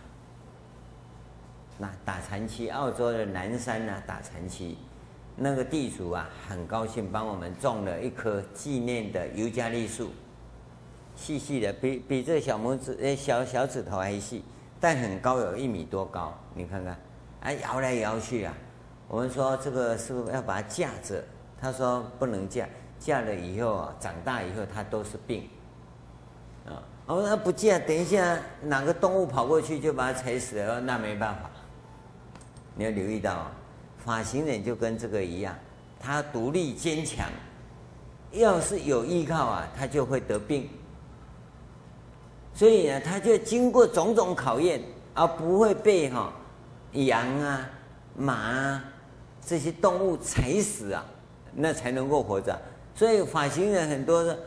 [1.78, 4.78] 那打禅期，澳洲的南山呐、打禅期，
[5.36, 10.10] 那个地主啊，很高兴帮我们种了一棵纪念的尤加利树，
[11.20, 14.44] 细细的，比比这小拇指诶小小指头还细，
[14.80, 16.34] 但很高，有一米多高。
[16.56, 16.98] 你看看，
[17.42, 18.54] 哎，摇来摇去啊。
[19.10, 21.22] 我们说这个是不是要把它架着？
[21.60, 22.66] 他说不能架，
[22.98, 25.50] 架了以后啊，长大以后它都是病，
[26.66, 31.50] 啊，我说不架，等一下哪个动物跑过去就把它踩死了，那没办法。
[32.76, 33.52] 你要留意到，
[33.98, 35.54] 发型人就跟这个一样，
[36.00, 37.28] 他独立坚强，
[38.32, 40.70] 要是有依靠啊，他就会得病。
[42.60, 44.82] 所以呢，他就经过种种考验，
[45.14, 46.34] 而不会被哈
[46.92, 47.70] 羊啊、
[48.18, 48.84] 马啊
[49.46, 51.06] 这些动物踩死啊。
[51.56, 52.62] 那才能够活着，
[52.94, 54.38] 所以法行人很多的，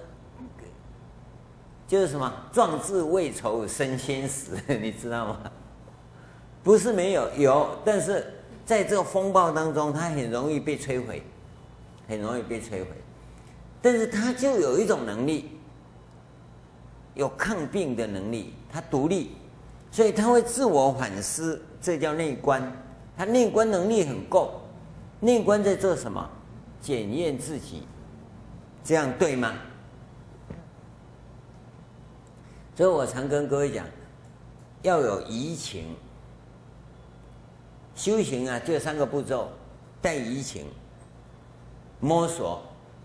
[1.88, 5.40] 就是什么壮志未酬身先死，你知道吗？
[6.62, 8.34] 不是没有，有，但是
[8.66, 11.22] 在这个风暴当中，他很容易被摧毁，
[12.06, 12.88] 很容易被摧毁。
[13.80, 15.58] 但是他就有一种能力，
[17.14, 19.32] 有抗病的能力，他独立，
[19.90, 22.72] 所以他会自我反思，这叫内观。
[23.16, 24.62] 他内观能力很够，
[25.20, 26.28] 内观在做什么？
[26.80, 27.82] 检验自己，
[28.82, 29.52] 这样对吗？
[32.74, 33.86] 所以我常跟各位讲，
[34.80, 35.94] 要有移情。
[37.94, 39.50] 修行啊，就三个步骤：
[40.00, 40.66] 带移情、
[42.00, 42.62] 摸索、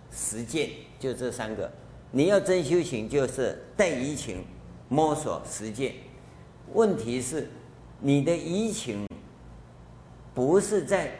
[0.10, 1.70] 实践，就这三个。
[2.18, 4.44] 你要真修行，就是带移情、
[4.90, 5.94] 摸索、实践。
[6.74, 7.48] 问题是，
[8.00, 9.08] 你的移情
[10.34, 11.12] 不是在。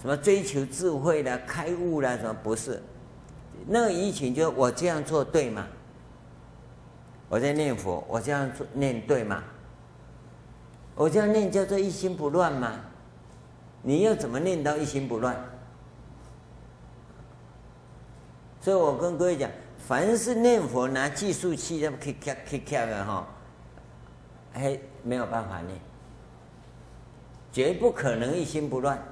[0.00, 2.16] 什么追求智慧啦、开悟啦？
[2.16, 2.82] 什么不是？
[3.66, 5.66] 那个移情就我这样做对吗？
[7.28, 9.44] 我在念佛，我这样做念对吗？
[10.94, 12.80] 我这样念叫做一心不乱吗？
[13.82, 15.36] 你要怎么念到一心不乱？
[18.60, 23.26] 所以我跟各位讲，凡是念佛拿计数器，那么咔咔咔咔的哈，
[24.52, 25.78] 哎，没有办法念，
[27.50, 29.02] 绝不可能一心不乱。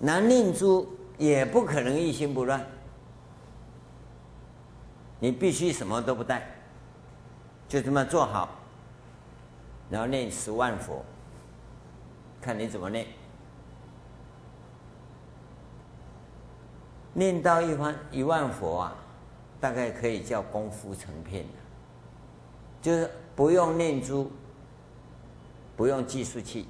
[0.00, 2.60] 拿念珠也不可能一心不乱。
[5.20, 6.44] 你必须什么都不带，
[7.68, 8.48] 就这么做好，
[9.88, 11.04] 然后念十万佛，
[12.40, 13.06] 看你怎么念。
[17.14, 18.96] 念到一番一万佛啊，
[19.60, 21.44] 大概可以叫功夫成片，
[22.80, 24.30] 就是不用念珠，
[25.76, 26.66] 不用计数器，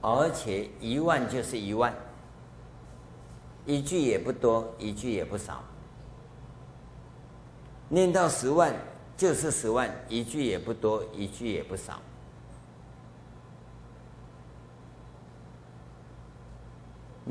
[0.00, 1.92] 而且一万就是一万。
[3.64, 5.62] 一句也不多，一句也不少。
[7.88, 8.74] 念到十万
[9.16, 12.00] 就是十万，一句也不多，一句也不少。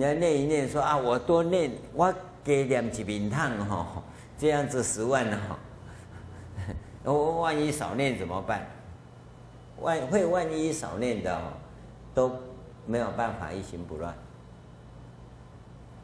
[0.02, 2.12] 你要念一念说啊，我多念，我
[2.44, 4.02] 给两几瓶汤哈，
[4.36, 5.60] 这样子十万哈。
[7.04, 8.68] 我 万一少念怎么办？
[9.80, 11.40] 万会万一少念的，
[12.16, 12.32] 都
[12.88, 14.12] 没有办法一心不乱。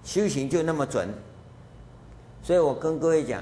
[0.03, 1.09] 修行就那么准，
[2.43, 3.41] 所以我跟各位讲，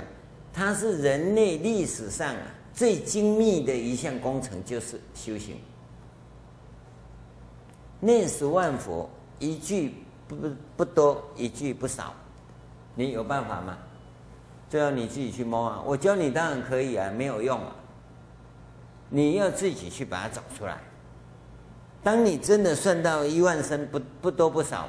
[0.54, 2.44] 它是人类历史上啊
[2.74, 5.58] 最精密的一项工程，就是修行。
[8.00, 9.96] 念十万佛，一句
[10.28, 10.36] 不
[10.78, 12.14] 不多，一句不少，
[12.96, 13.78] 你有办法吗？
[14.70, 15.82] 就要你自己去摸啊！
[15.86, 17.76] 我教你当然可以啊，没有用啊。
[19.10, 20.78] 你要自己去把它找出来。
[22.04, 24.88] 当你真的算到一万声，不不多不少。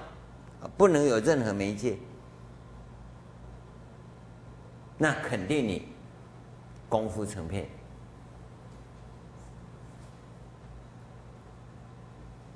[0.76, 1.96] 不能有任何媒介，
[4.98, 5.86] 那肯定你
[6.88, 7.68] 功夫成片。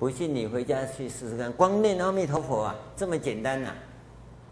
[0.01, 3.75] 不信你回家去试试看，光念阿弥陀佛啊，这么简单呐、啊！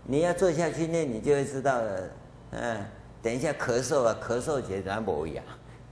[0.04, 2.02] 你要坐下去念，你就会知道了。
[2.52, 2.86] 嗯，
[3.20, 5.42] 等一下咳嗽啊，咳嗽起来无呀，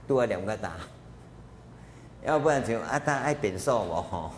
[0.06, 0.74] 多两个打，
[2.24, 4.30] 要不然就阿达爱变瘦哦。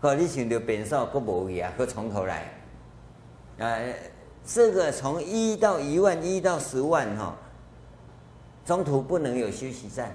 [0.00, 2.54] 可你想着变数，搁无去啊，搁从头来。
[3.58, 3.76] 啊、
[4.46, 7.36] 这个从一到一万，一到十万哈，
[8.64, 10.10] 中途不能有休息站。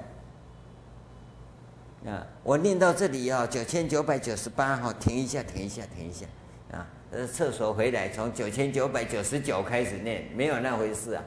[2.07, 6.25] 啊，我念到这里啊，九千九百九十八哈，停一下，停一下，停一下。
[6.71, 11.23] 啊，呃，厕所回来，从九千九百九十九开始念，没有那回事啊，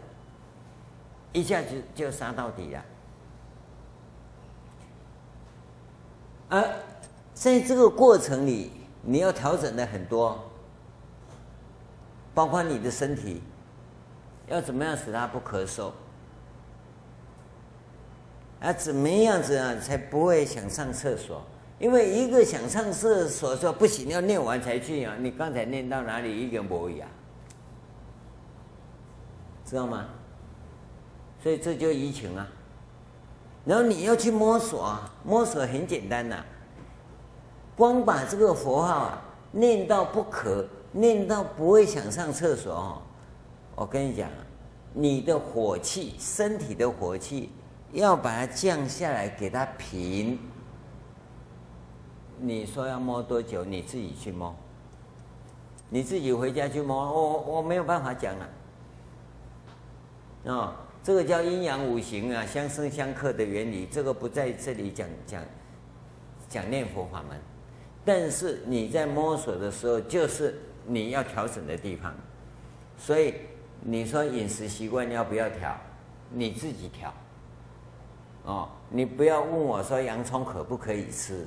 [1.32, 2.84] 一下就就杀到底了。
[6.48, 6.64] 啊。
[7.32, 8.70] 在这个过程里，
[9.00, 10.38] 你要调整的很多，
[12.34, 13.42] 包括你的身体，
[14.46, 15.90] 要怎么样使它不咳嗽，
[18.60, 21.42] 啊，怎么样子啊才不会想上厕所？
[21.78, 25.14] 因为一个想上厕所说不行，要念完才去啊！
[25.18, 27.08] 你刚才念到哪里一个模样，
[29.64, 30.08] 知道吗？
[31.42, 32.46] 所以这就移情啊。
[33.64, 36.44] 然后你要去摸索啊，摸索很简单呐、
[37.74, 43.02] 光把这个佛号啊念到不可，念到不会想上厕所哦。
[43.74, 44.28] 我跟你讲，
[44.92, 47.50] 你的火气，身体的火气，
[47.92, 50.38] 要把它降下来，给它平。
[52.38, 53.64] 你说要摸多久？
[53.64, 54.54] 你自己去摸，
[55.88, 56.96] 你自己回家去摸。
[56.96, 58.48] 我我没有办法讲了。
[60.44, 65.42] 哦，这个叫阴阳五行啊，相生相克的原理，这个不在这里讲讲
[66.48, 67.38] 讲念佛法门。
[68.04, 72.14] 但是你在摸索的时候，就是你要调整的地方。
[72.96, 73.34] 所以
[73.82, 75.76] 你说饮食习惯要不要调？
[76.32, 77.12] 你自己调。
[78.44, 81.46] 哦，你不要问我说洋葱可不可以吃？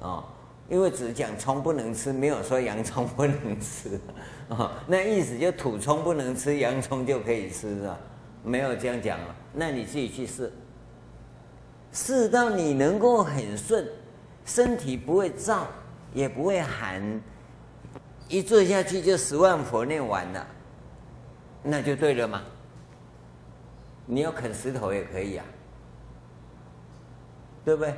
[0.00, 0.24] 哦，
[0.68, 4.00] 因为只讲葱不能吃，没有说洋葱不能吃。
[4.48, 7.98] 哦， 那意思就土葱不能吃，洋葱就可以吃啊？
[8.42, 9.34] 没有这样讲啊。
[9.52, 10.52] 那你自己去试，
[11.92, 13.86] 试到你能够很顺，
[14.44, 15.62] 身体不会燥。
[16.12, 17.22] 也不会寒，
[18.26, 20.44] 一坐下去就十万佛念完了，
[21.62, 22.42] 那就对了嘛。
[24.06, 25.44] 你要啃石头也可以啊，
[27.64, 27.90] 对不对？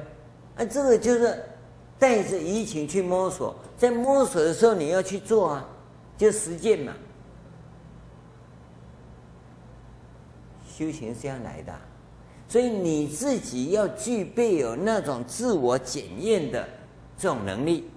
[0.56, 1.42] 啊，这个就是
[1.98, 5.68] 带着移情去摸索，在摸索的时候你要去做啊，
[6.18, 6.92] 就实践嘛。
[10.66, 11.72] 修行是这样来的，
[12.48, 16.68] 所以你自己要具备有那种自我检验的
[17.16, 17.88] 这种能力。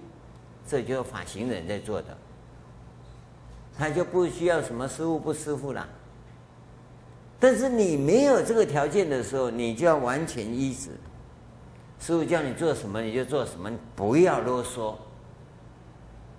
[0.68, 2.16] 这就是法行人在做的，
[3.78, 5.88] 他就不需要什么师傅不师傅了。
[7.38, 10.90] 但是你没有这个条件的时候，你就要完全依止。
[11.98, 14.94] 师父叫你做什么你就做什么，你不要啰嗦。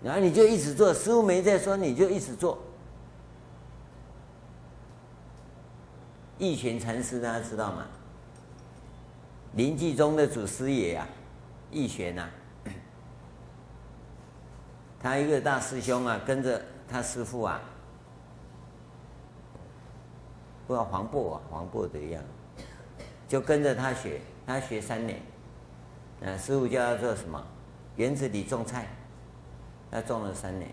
[0.03, 2.59] 然后你就一直做，师父没在说，你就一直做。
[6.37, 7.87] 义玄禅师大家知道吗？
[9.53, 11.07] 林济宗的祖师爷啊，
[11.71, 12.29] 义玄呐，
[15.01, 17.59] 他一个大师兄啊，跟着他师父啊，
[20.67, 22.21] 不知道黄渤啊，黄渤的一样，
[23.27, 25.19] 就跟着他学，他学三年，
[26.25, 27.43] 啊，师傅叫他做什么？
[27.95, 28.87] 园子里种菜，
[29.89, 30.71] 他种了三年，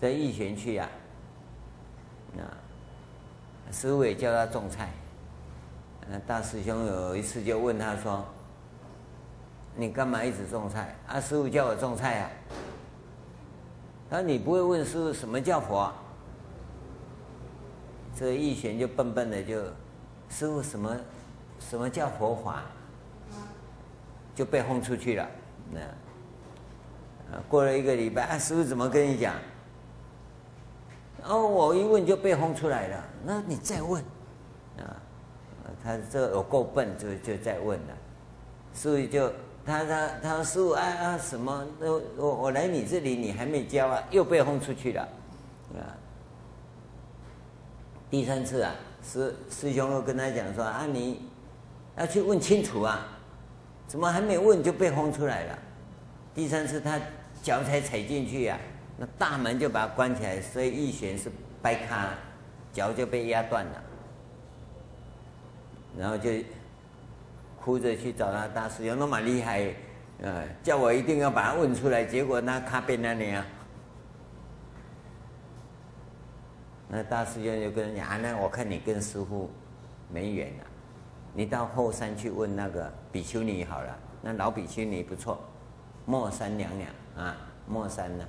[0.00, 0.88] 在义玄去啊，
[2.36, 2.42] 啊，
[3.72, 4.90] 师傅也叫他种菜。
[6.10, 8.24] 那大师兄有一次就问他说
[9.76, 12.30] ：“你干嘛一直种菜？”啊，师傅叫我种菜啊。
[14.08, 15.92] 他说：“你不会问师傅什么叫佛？”
[18.16, 19.62] 这个义玄就笨笨的就
[20.28, 20.96] ：“师傅什么
[21.60, 22.62] 什么叫佛法？”
[24.38, 25.28] 就被轰出去了。
[25.72, 25.80] 那，
[27.48, 29.34] 过了一个礼拜，啊，师父怎么跟你讲？
[31.24, 33.04] 哦，我一问就被轰出来了。
[33.24, 34.00] 那你再问
[34.78, 34.94] 啊。
[35.82, 37.96] 他这有够笨，就就再问了，
[38.72, 39.30] 所以就
[39.64, 41.66] 他他他师父啊啊什么？
[41.80, 45.02] 我我我来你这里，你还没教啊，又被轰出去了，
[45.74, 45.92] 啊！
[48.10, 51.28] 第三次啊，师师兄又跟他讲说啊，你
[51.96, 53.06] 要去问清楚啊，
[53.88, 55.58] 怎么还没问就被轰出来了？
[56.34, 57.00] 第三次他
[57.42, 58.58] 脚才踩进去呀，
[58.96, 61.28] 那大门就把他关起来，所以义玄是
[61.60, 62.10] 掰咖，
[62.72, 63.82] 脚就被压断了。
[65.98, 66.30] 然后就
[67.60, 69.74] 哭着去找他大师兄，那么厉害，
[70.20, 72.04] 呃，叫我一定要把他问出来。
[72.04, 73.44] 结果那卡变那里啊，
[76.88, 79.50] 那大师兄就跟人讲啊，那我看你跟师父
[80.12, 80.64] 没缘了，
[81.34, 83.96] 你到后山去问那个比丘尼好了。
[84.20, 85.38] 那老比丘尼不错，
[86.04, 88.24] 莫三娘娘啊，莫三呢，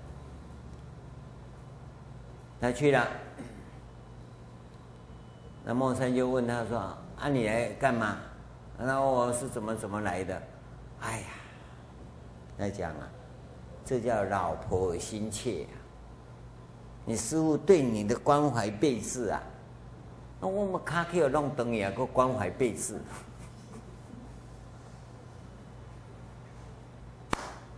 [2.62, 3.08] 他去了，
[5.66, 6.78] 那莫三就问他说。
[7.22, 8.16] 啊，你来干嘛？
[8.78, 10.42] 那我是怎么怎么来的？
[11.02, 11.28] 哎呀，
[12.58, 13.10] 他讲啊，
[13.84, 15.76] 这叫老婆心切啊！
[17.04, 19.44] 你师傅对你的关怀备至啊，
[20.42, 23.00] 那我们卡克弄灯也够关怀备至，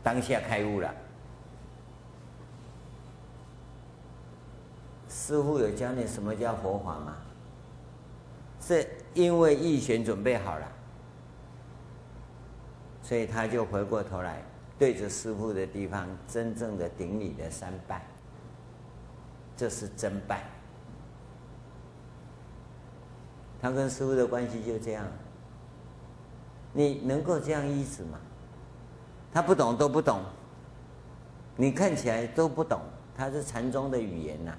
[0.03, 0.93] 当下开悟了。
[5.09, 7.17] 师傅有教你什么叫佛法吗？
[8.59, 10.67] 是因为义玄准备好了，
[13.01, 14.43] 所以他就回过头来，
[14.77, 18.05] 对着师傅的地方真正的顶礼的三拜，
[19.57, 20.43] 这是真拜。
[23.61, 25.05] 他跟师父的关系就这样，
[26.73, 28.17] 你能够这样依止吗？
[29.31, 30.21] 他不懂都不懂，
[31.55, 32.81] 你看起来都不懂，
[33.15, 34.51] 他是禅宗的语言呐、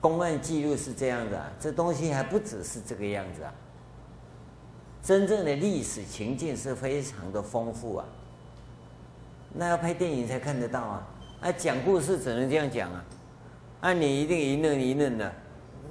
[0.00, 3.52] 公案记录是这样的，这东西还不只是这个样子啊。
[5.02, 8.04] 真正的历史情境是非常的丰富啊。
[9.52, 11.08] 那要拍电影才看得到啊。
[11.40, 13.04] 啊，讲故事只能这样讲啊。
[13.80, 15.32] 啊，你一定一愣一愣的，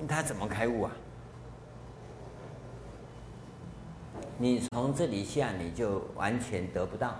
[0.07, 0.91] 他怎么开悟啊？
[4.37, 7.15] 你从这里下你就完全得不到。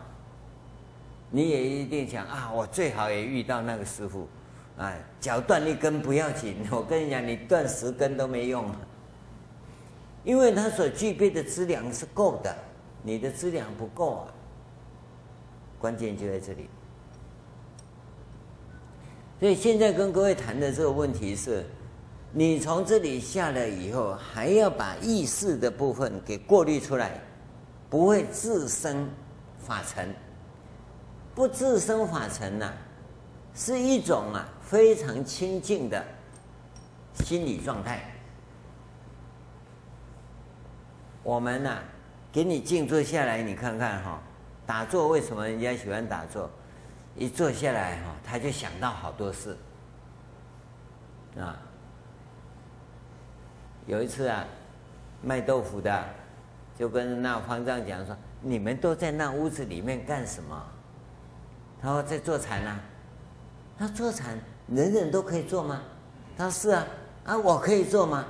[1.31, 4.27] 你也一定想啊，我最好也遇到那个师傅。
[4.77, 8.69] 哎，脚断一根不要紧， 我跟你讲，你断十根都没用，
[10.23, 12.55] 因为他所具备的资粮是够的，
[13.01, 14.27] 你的资粮不够啊。
[15.79, 16.69] 关键就在这里。
[19.39, 21.65] 所以现在跟各位谈的这个问题是，
[22.37, 27.21] 你从这里下来以后，还要把意识的部分给过滤出来，
[27.89, 29.09] 不会自生
[29.57, 30.13] 法尘，
[31.33, 32.73] 不自生法尘呐、啊。
[33.53, 36.05] 是一种啊非常清净的
[37.23, 38.03] 心理状态。
[41.23, 41.83] 我们呐、啊，
[42.33, 44.19] 给你静坐下来，你看看哈、哦，
[44.65, 46.49] 打坐为什么人家喜欢打坐？
[47.15, 49.57] 一坐下来哈、哦，他就想到好多事
[51.39, 51.57] 啊。
[53.85, 54.45] 有一次啊，
[55.21, 56.03] 卖豆腐的
[56.77, 60.63] 就跟那方丈讲说：“你们都在那屋子里面干什么？”
[61.81, 62.79] 他说：“在做禅啊。”
[63.77, 65.81] 他做禅，人人都可以做吗？
[66.37, 66.87] 他说是啊，
[67.25, 68.25] 啊，我可以做吗？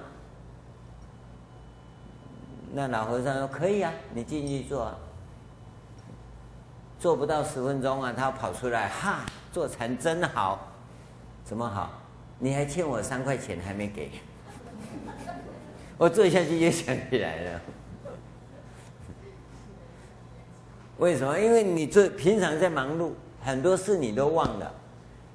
[2.74, 4.98] 那老和尚说可以啊，你进去坐啊。
[7.00, 10.68] 坐不到十分钟啊，他跑出来，哈，做禅真好，
[11.44, 11.92] 怎么好？
[12.40, 14.12] 你还欠我三块钱还没给，
[15.98, 17.62] 我坐下去就想起来了。
[20.98, 21.38] 为什么？
[21.40, 24.74] 因为你做平常在忙碌，很多事你都忘了。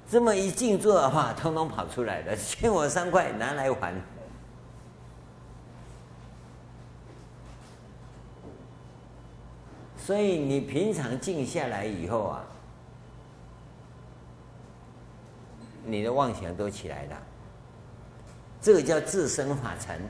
[0.09, 3.93] 这么一静坐的话，通通跑出来了，欠我三块，拿来还。
[9.97, 12.43] 所以你平常静下来以后啊，
[15.85, 17.17] 你的妄想都起来了，
[18.59, 20.01] 这个叫自生法尘。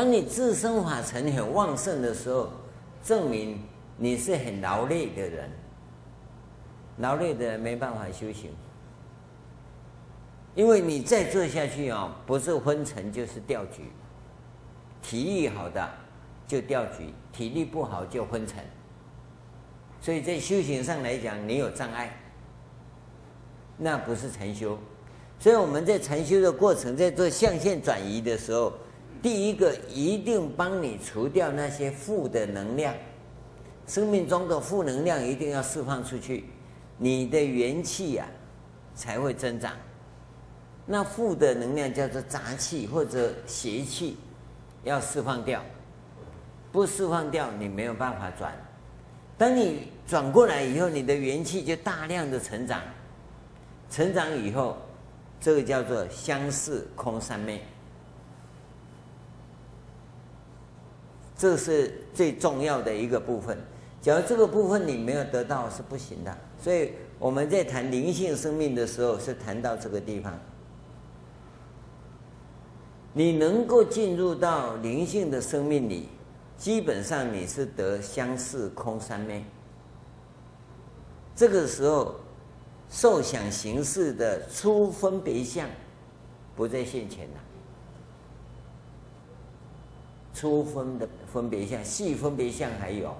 [0.00, 2.50] 当你自身法尘很旺盛的时候，
[3.04, 3.62] 证明
[3.98, 5.50] 你是很劳累的人，
[6.96, 8.50] 劳累的人没办法修行，
[10.54, 13.92] 因为你再做下去啊，不是昏沉就是掉举，
[15.02, 15.86] 体力好的。
[16.48, 18.64] 就掉举，体力不好就昏沉，
[20.00, 22.18] 所以在修行上来讲，你有障碍，
[23.76, 24.78] 那不是禅修。
[25.38, 28.72] 所以我们在禅修的过程，在做象限转移的时候，
[29.22, 32.94] 第一个一定帮你除掉那些负的能量，
[33.86, 36.44] 生命中的负能量一定要释放出去，
[36.96, 38.26] 你的元气呀
[38.94, 39.72] 才会增长。
[40.86, 44.16] 那负的能量叫做杂气或者邪气，
[44.84, 45.62] 要释放掉。
[46.72, 48.52] 不释放掉，你没有办法转。
[49.36, 52.80] 当你转过来以后，你的元气就大量的成长，
[53.90, 54.76] 成长以后，
[55.40, 57.62] 这个叫做相似空三昧。
[61.40, 63.56] 这是最重要的一个部分。
[64.02, 66.36] 假如这个部分你没有得到，是不行的。
[66.62, 70.38] 所以我们在谈灵性生命的时候，是谈到这个地方。
[73.14, 76.10] 你能够进入到灵性的生命里。
[76.58, 79.42] 基本上你是得相似空三昧，
[81.34, 82.16] 这个时候
[82.90, 85.66] 受想行识的初分别相
[86.54, 87.40] 不再现前了，
[90.40, 93.14] 初分的分别相、细分别相还有，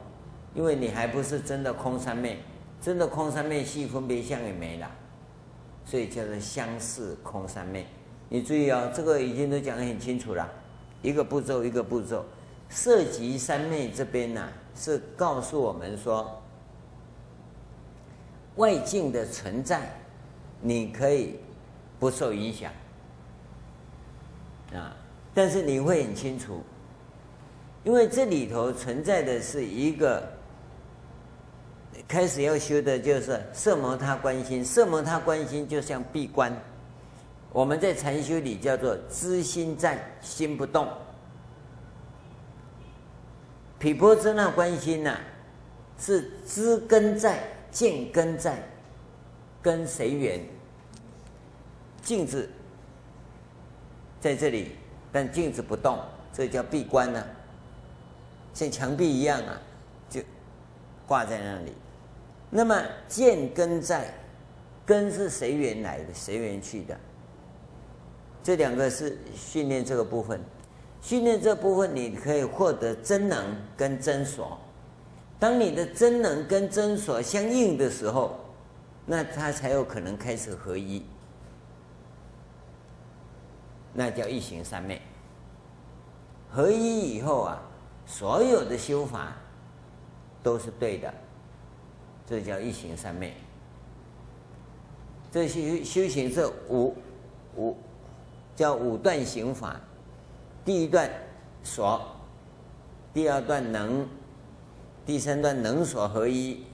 [0.55, 2.39] 因为你还不是真的空三昧，
[2.81, 4.91] 真的空三昧细分别相也没了，
[5.85, 7.87] 所以叫做相似空三昧。
[8.31, 10.51] 你注意、哦，这个已经都讲得很清楚了，
[11.03, 12.25] 一个步骤一个步骤。
[12.71, 16.41] 色即三昧这边呢、是告诉我们说，
[18.57, 19.93] 外境的存在，
[20.63, 21.39] 你可以
[21.99, 22.73] 不受影响
[24.73, 24.97] 啊，
[25.35, 26.63] 但是你会很清楚，
[27.83, 30.23] 因为这里头存在的是一个
[32.07, 34.65] 开始要修的，就是色摩他关心。
[34.65, 36.53] 色摩他关心就像闭关，
[37.53, 40.89] 我们在禅修里叫做知心在，心不动。
[43.79, 45.19] 毗婆舍那关心呐、
[45.99, 48.63] 是知根在，见根在，
[49.63, 50.39] 跟谁缘？
[52.03, 52.47] 镜子
[54.21, 54.73] 在这里，
[55.11, 55.99] 但镜子不动，
[56.31, 57.25] 这叫闭关呢、
[58.53, 59.61] 像墙壁一样啊，
[60.09, 60.21] 就
[61.07, 61.73] 挂在那里。
[62.51, 64.13] 那么见根在，
[64.85, 66.13] 根是谁缘来的？
[66.13, 66.99] 谁缘去的？
[68.43, 70.41] 这两个是训练这个部分。
[71.03, 74.59] 训练这部分，你可以获得真能跟真所。
[75.39, 78.39] 当你的真能跟真所相应的时候，
[79.07, 81.03] 那它才有可能开始合一。
[83.95, 85.01] 那叫一行三昧。
[86.51, 87.63] 合一以后啊，
[88.11, 89.33] 所有的修法
[90.43, 91.15] 都是对的，
[92.27, 93.33] 这叫一行三昧。
[95.31, 96.97] 这修修行是五
[97.57, 97.77] 五，
[98.57, 99.81] 叫五段行法。
[100.65, 101.09] 第一段
[101.63, 102.03] 所，
[103.15, 104.05] 第二段能，
[105.07, 106.65] 第三段能所合一，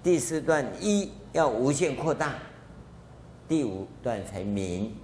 [0.00, 2.34] 第四段一要无限扩大，
[3.48, 4.96] 第五段才明。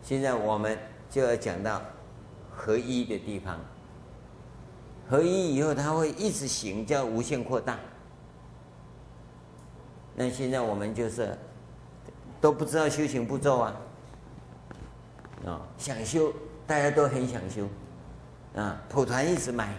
[0.00, 0.78] 现在我们
[1.10, 1.82] 就要讲到
[2.54, 3.58] 合一的地方，
[5.08, 7.78] 合一以后它会一直行，叫无限扩大。
[10.14, 11.36] 那现在我们就是
[12.40, 13.76] 都不知道修行步骤啊。
[15.44, 16.32] 啊，想修，
[16.68, 17.66] 大家都很想修，
[18.54, 19.74] 啊，蒲团一直买，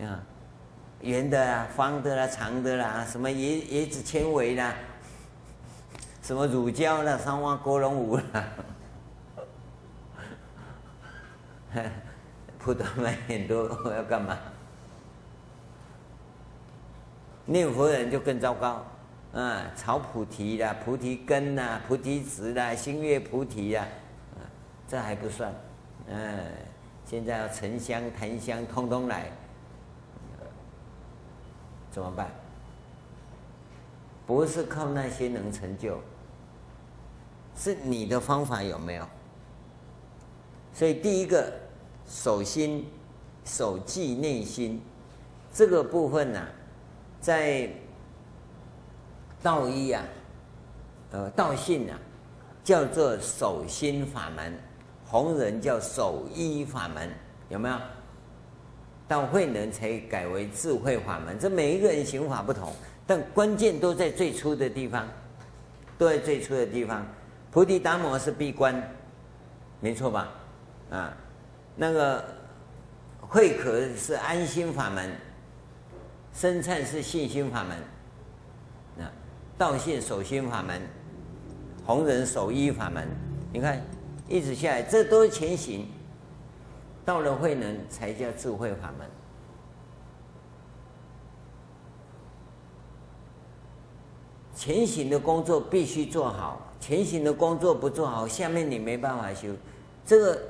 [0.00, 0.20] 啊，
[1.02, 4.74] 圆的啦、方的啦、长的啦，什么椰椰子纤维啦，
[6.20, 8.44] 什么乳胶啦、三花锅龙舞啦，
[12.58, 14.36] 蒲团买很多，我要干嘛？
[17.44, 18.84] 念佛人就更糟糕，
[19.32, 23.86] 啊，草菩提啦、菩提根啦、菩提子啦、星月菩提啦。
[24.86, 25.52] 这还不算，
[26.08, 26.40] 嗯，
[27.04, 29.30] 现在要沉香、檀香，通通来，
[31.90, 32.30] 怎么办？
[34.26, 36.00] 不是靠那些能成就，
[37.56, 39.06] 是你的方法有没有？
[40.78, 41.52] 所以第一个
[42.06, 42.86] 守心、
[43.44, 44.80] 守寂内心
[45.52, 46.40] 这个部分呢、
[47.20, 47.68] 在
[49.42, 50.04] 道一啊，
[51.10, 51.98] 呃，道信啊，
[52.62, 54.56] 叫做守心法门，
[55.04, 57.10] 弘忍叫守一法门，
[57.48, 57.76] 有没有？
[59.08, 61.36] 到慧能才改为智慧法门。
[61.40, 62.72] 这每一个人行法不同，
[63.04, 65.08] 但关键都在最初的地方，
[65.98, 67.04] 都在最初的地方。
[67.50, 68.80] 菩提达摩是闭关，
[69.80, 70.32] 没错吧？
[70.90, 71.16] 啊，
[71.76, 72.24] 那个
[73.20, 75.10] 慧可是安心法门，
[76.32, 77.76] 僧璨是信心法门，
[79.04, 79.12] 啊，
[79.56, 80.80] 道信守心法门，
[81.86, 83.06] 弘忍守一法门。
[83.52, 83.82] 你看，
[84.28, 85.86] 一直下来，这都是前行。
[87.04, 89.08] 到了慧能才叫智慧法门。
[94.54, 99.48] 前行的工作必须做好，前行的工作不做好，下面你没办法修。
[100.04, 100.42] 这个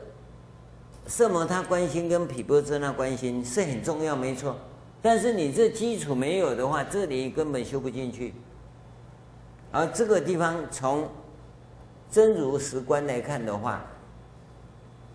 [1.09, 4.55] 色摩他观心跟毗钵遮那观心是很重要，没错。
[5.01, 8.35] 但是你这基础没有的话，这里根本修不进去。
[9.73, 11.09] 而这个地方从
[12.11, 13.83] 真如实观来看的话，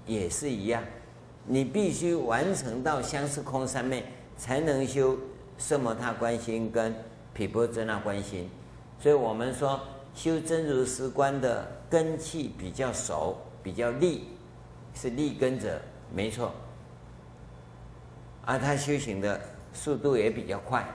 [0.08, 0.84] 也是一样。
[1.46, 4.04] 你必须完成到相似空三昧，
[4.36, 5.16] 才能修
[5.60, 6.92] 色摩他观心跟
[7.36, 8.50] 毗钵遮那观心。
[9.00, 9.80] 所以我们说
[10.16, 14.24] 修真如实观的根器比较熟，比较利，
[14.94, 15.80] 是立根者，
[16.14, 16.52] 没错。
[18.46, 19.40] 而他修行的
[19.74, 20.86] 速度也比较快，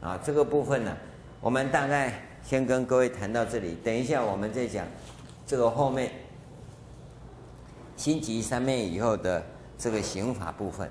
[0.00, 0.96] 啊，这个部分呢，
[1.40, 4.86] 我们大概先跟各位谈到这里，等一下我们再讲
[5.46, 6.10] 这个后面
[7.96, 9.42] 心急三昧以后的。
[9.78, 10.88] 这个刑法部分。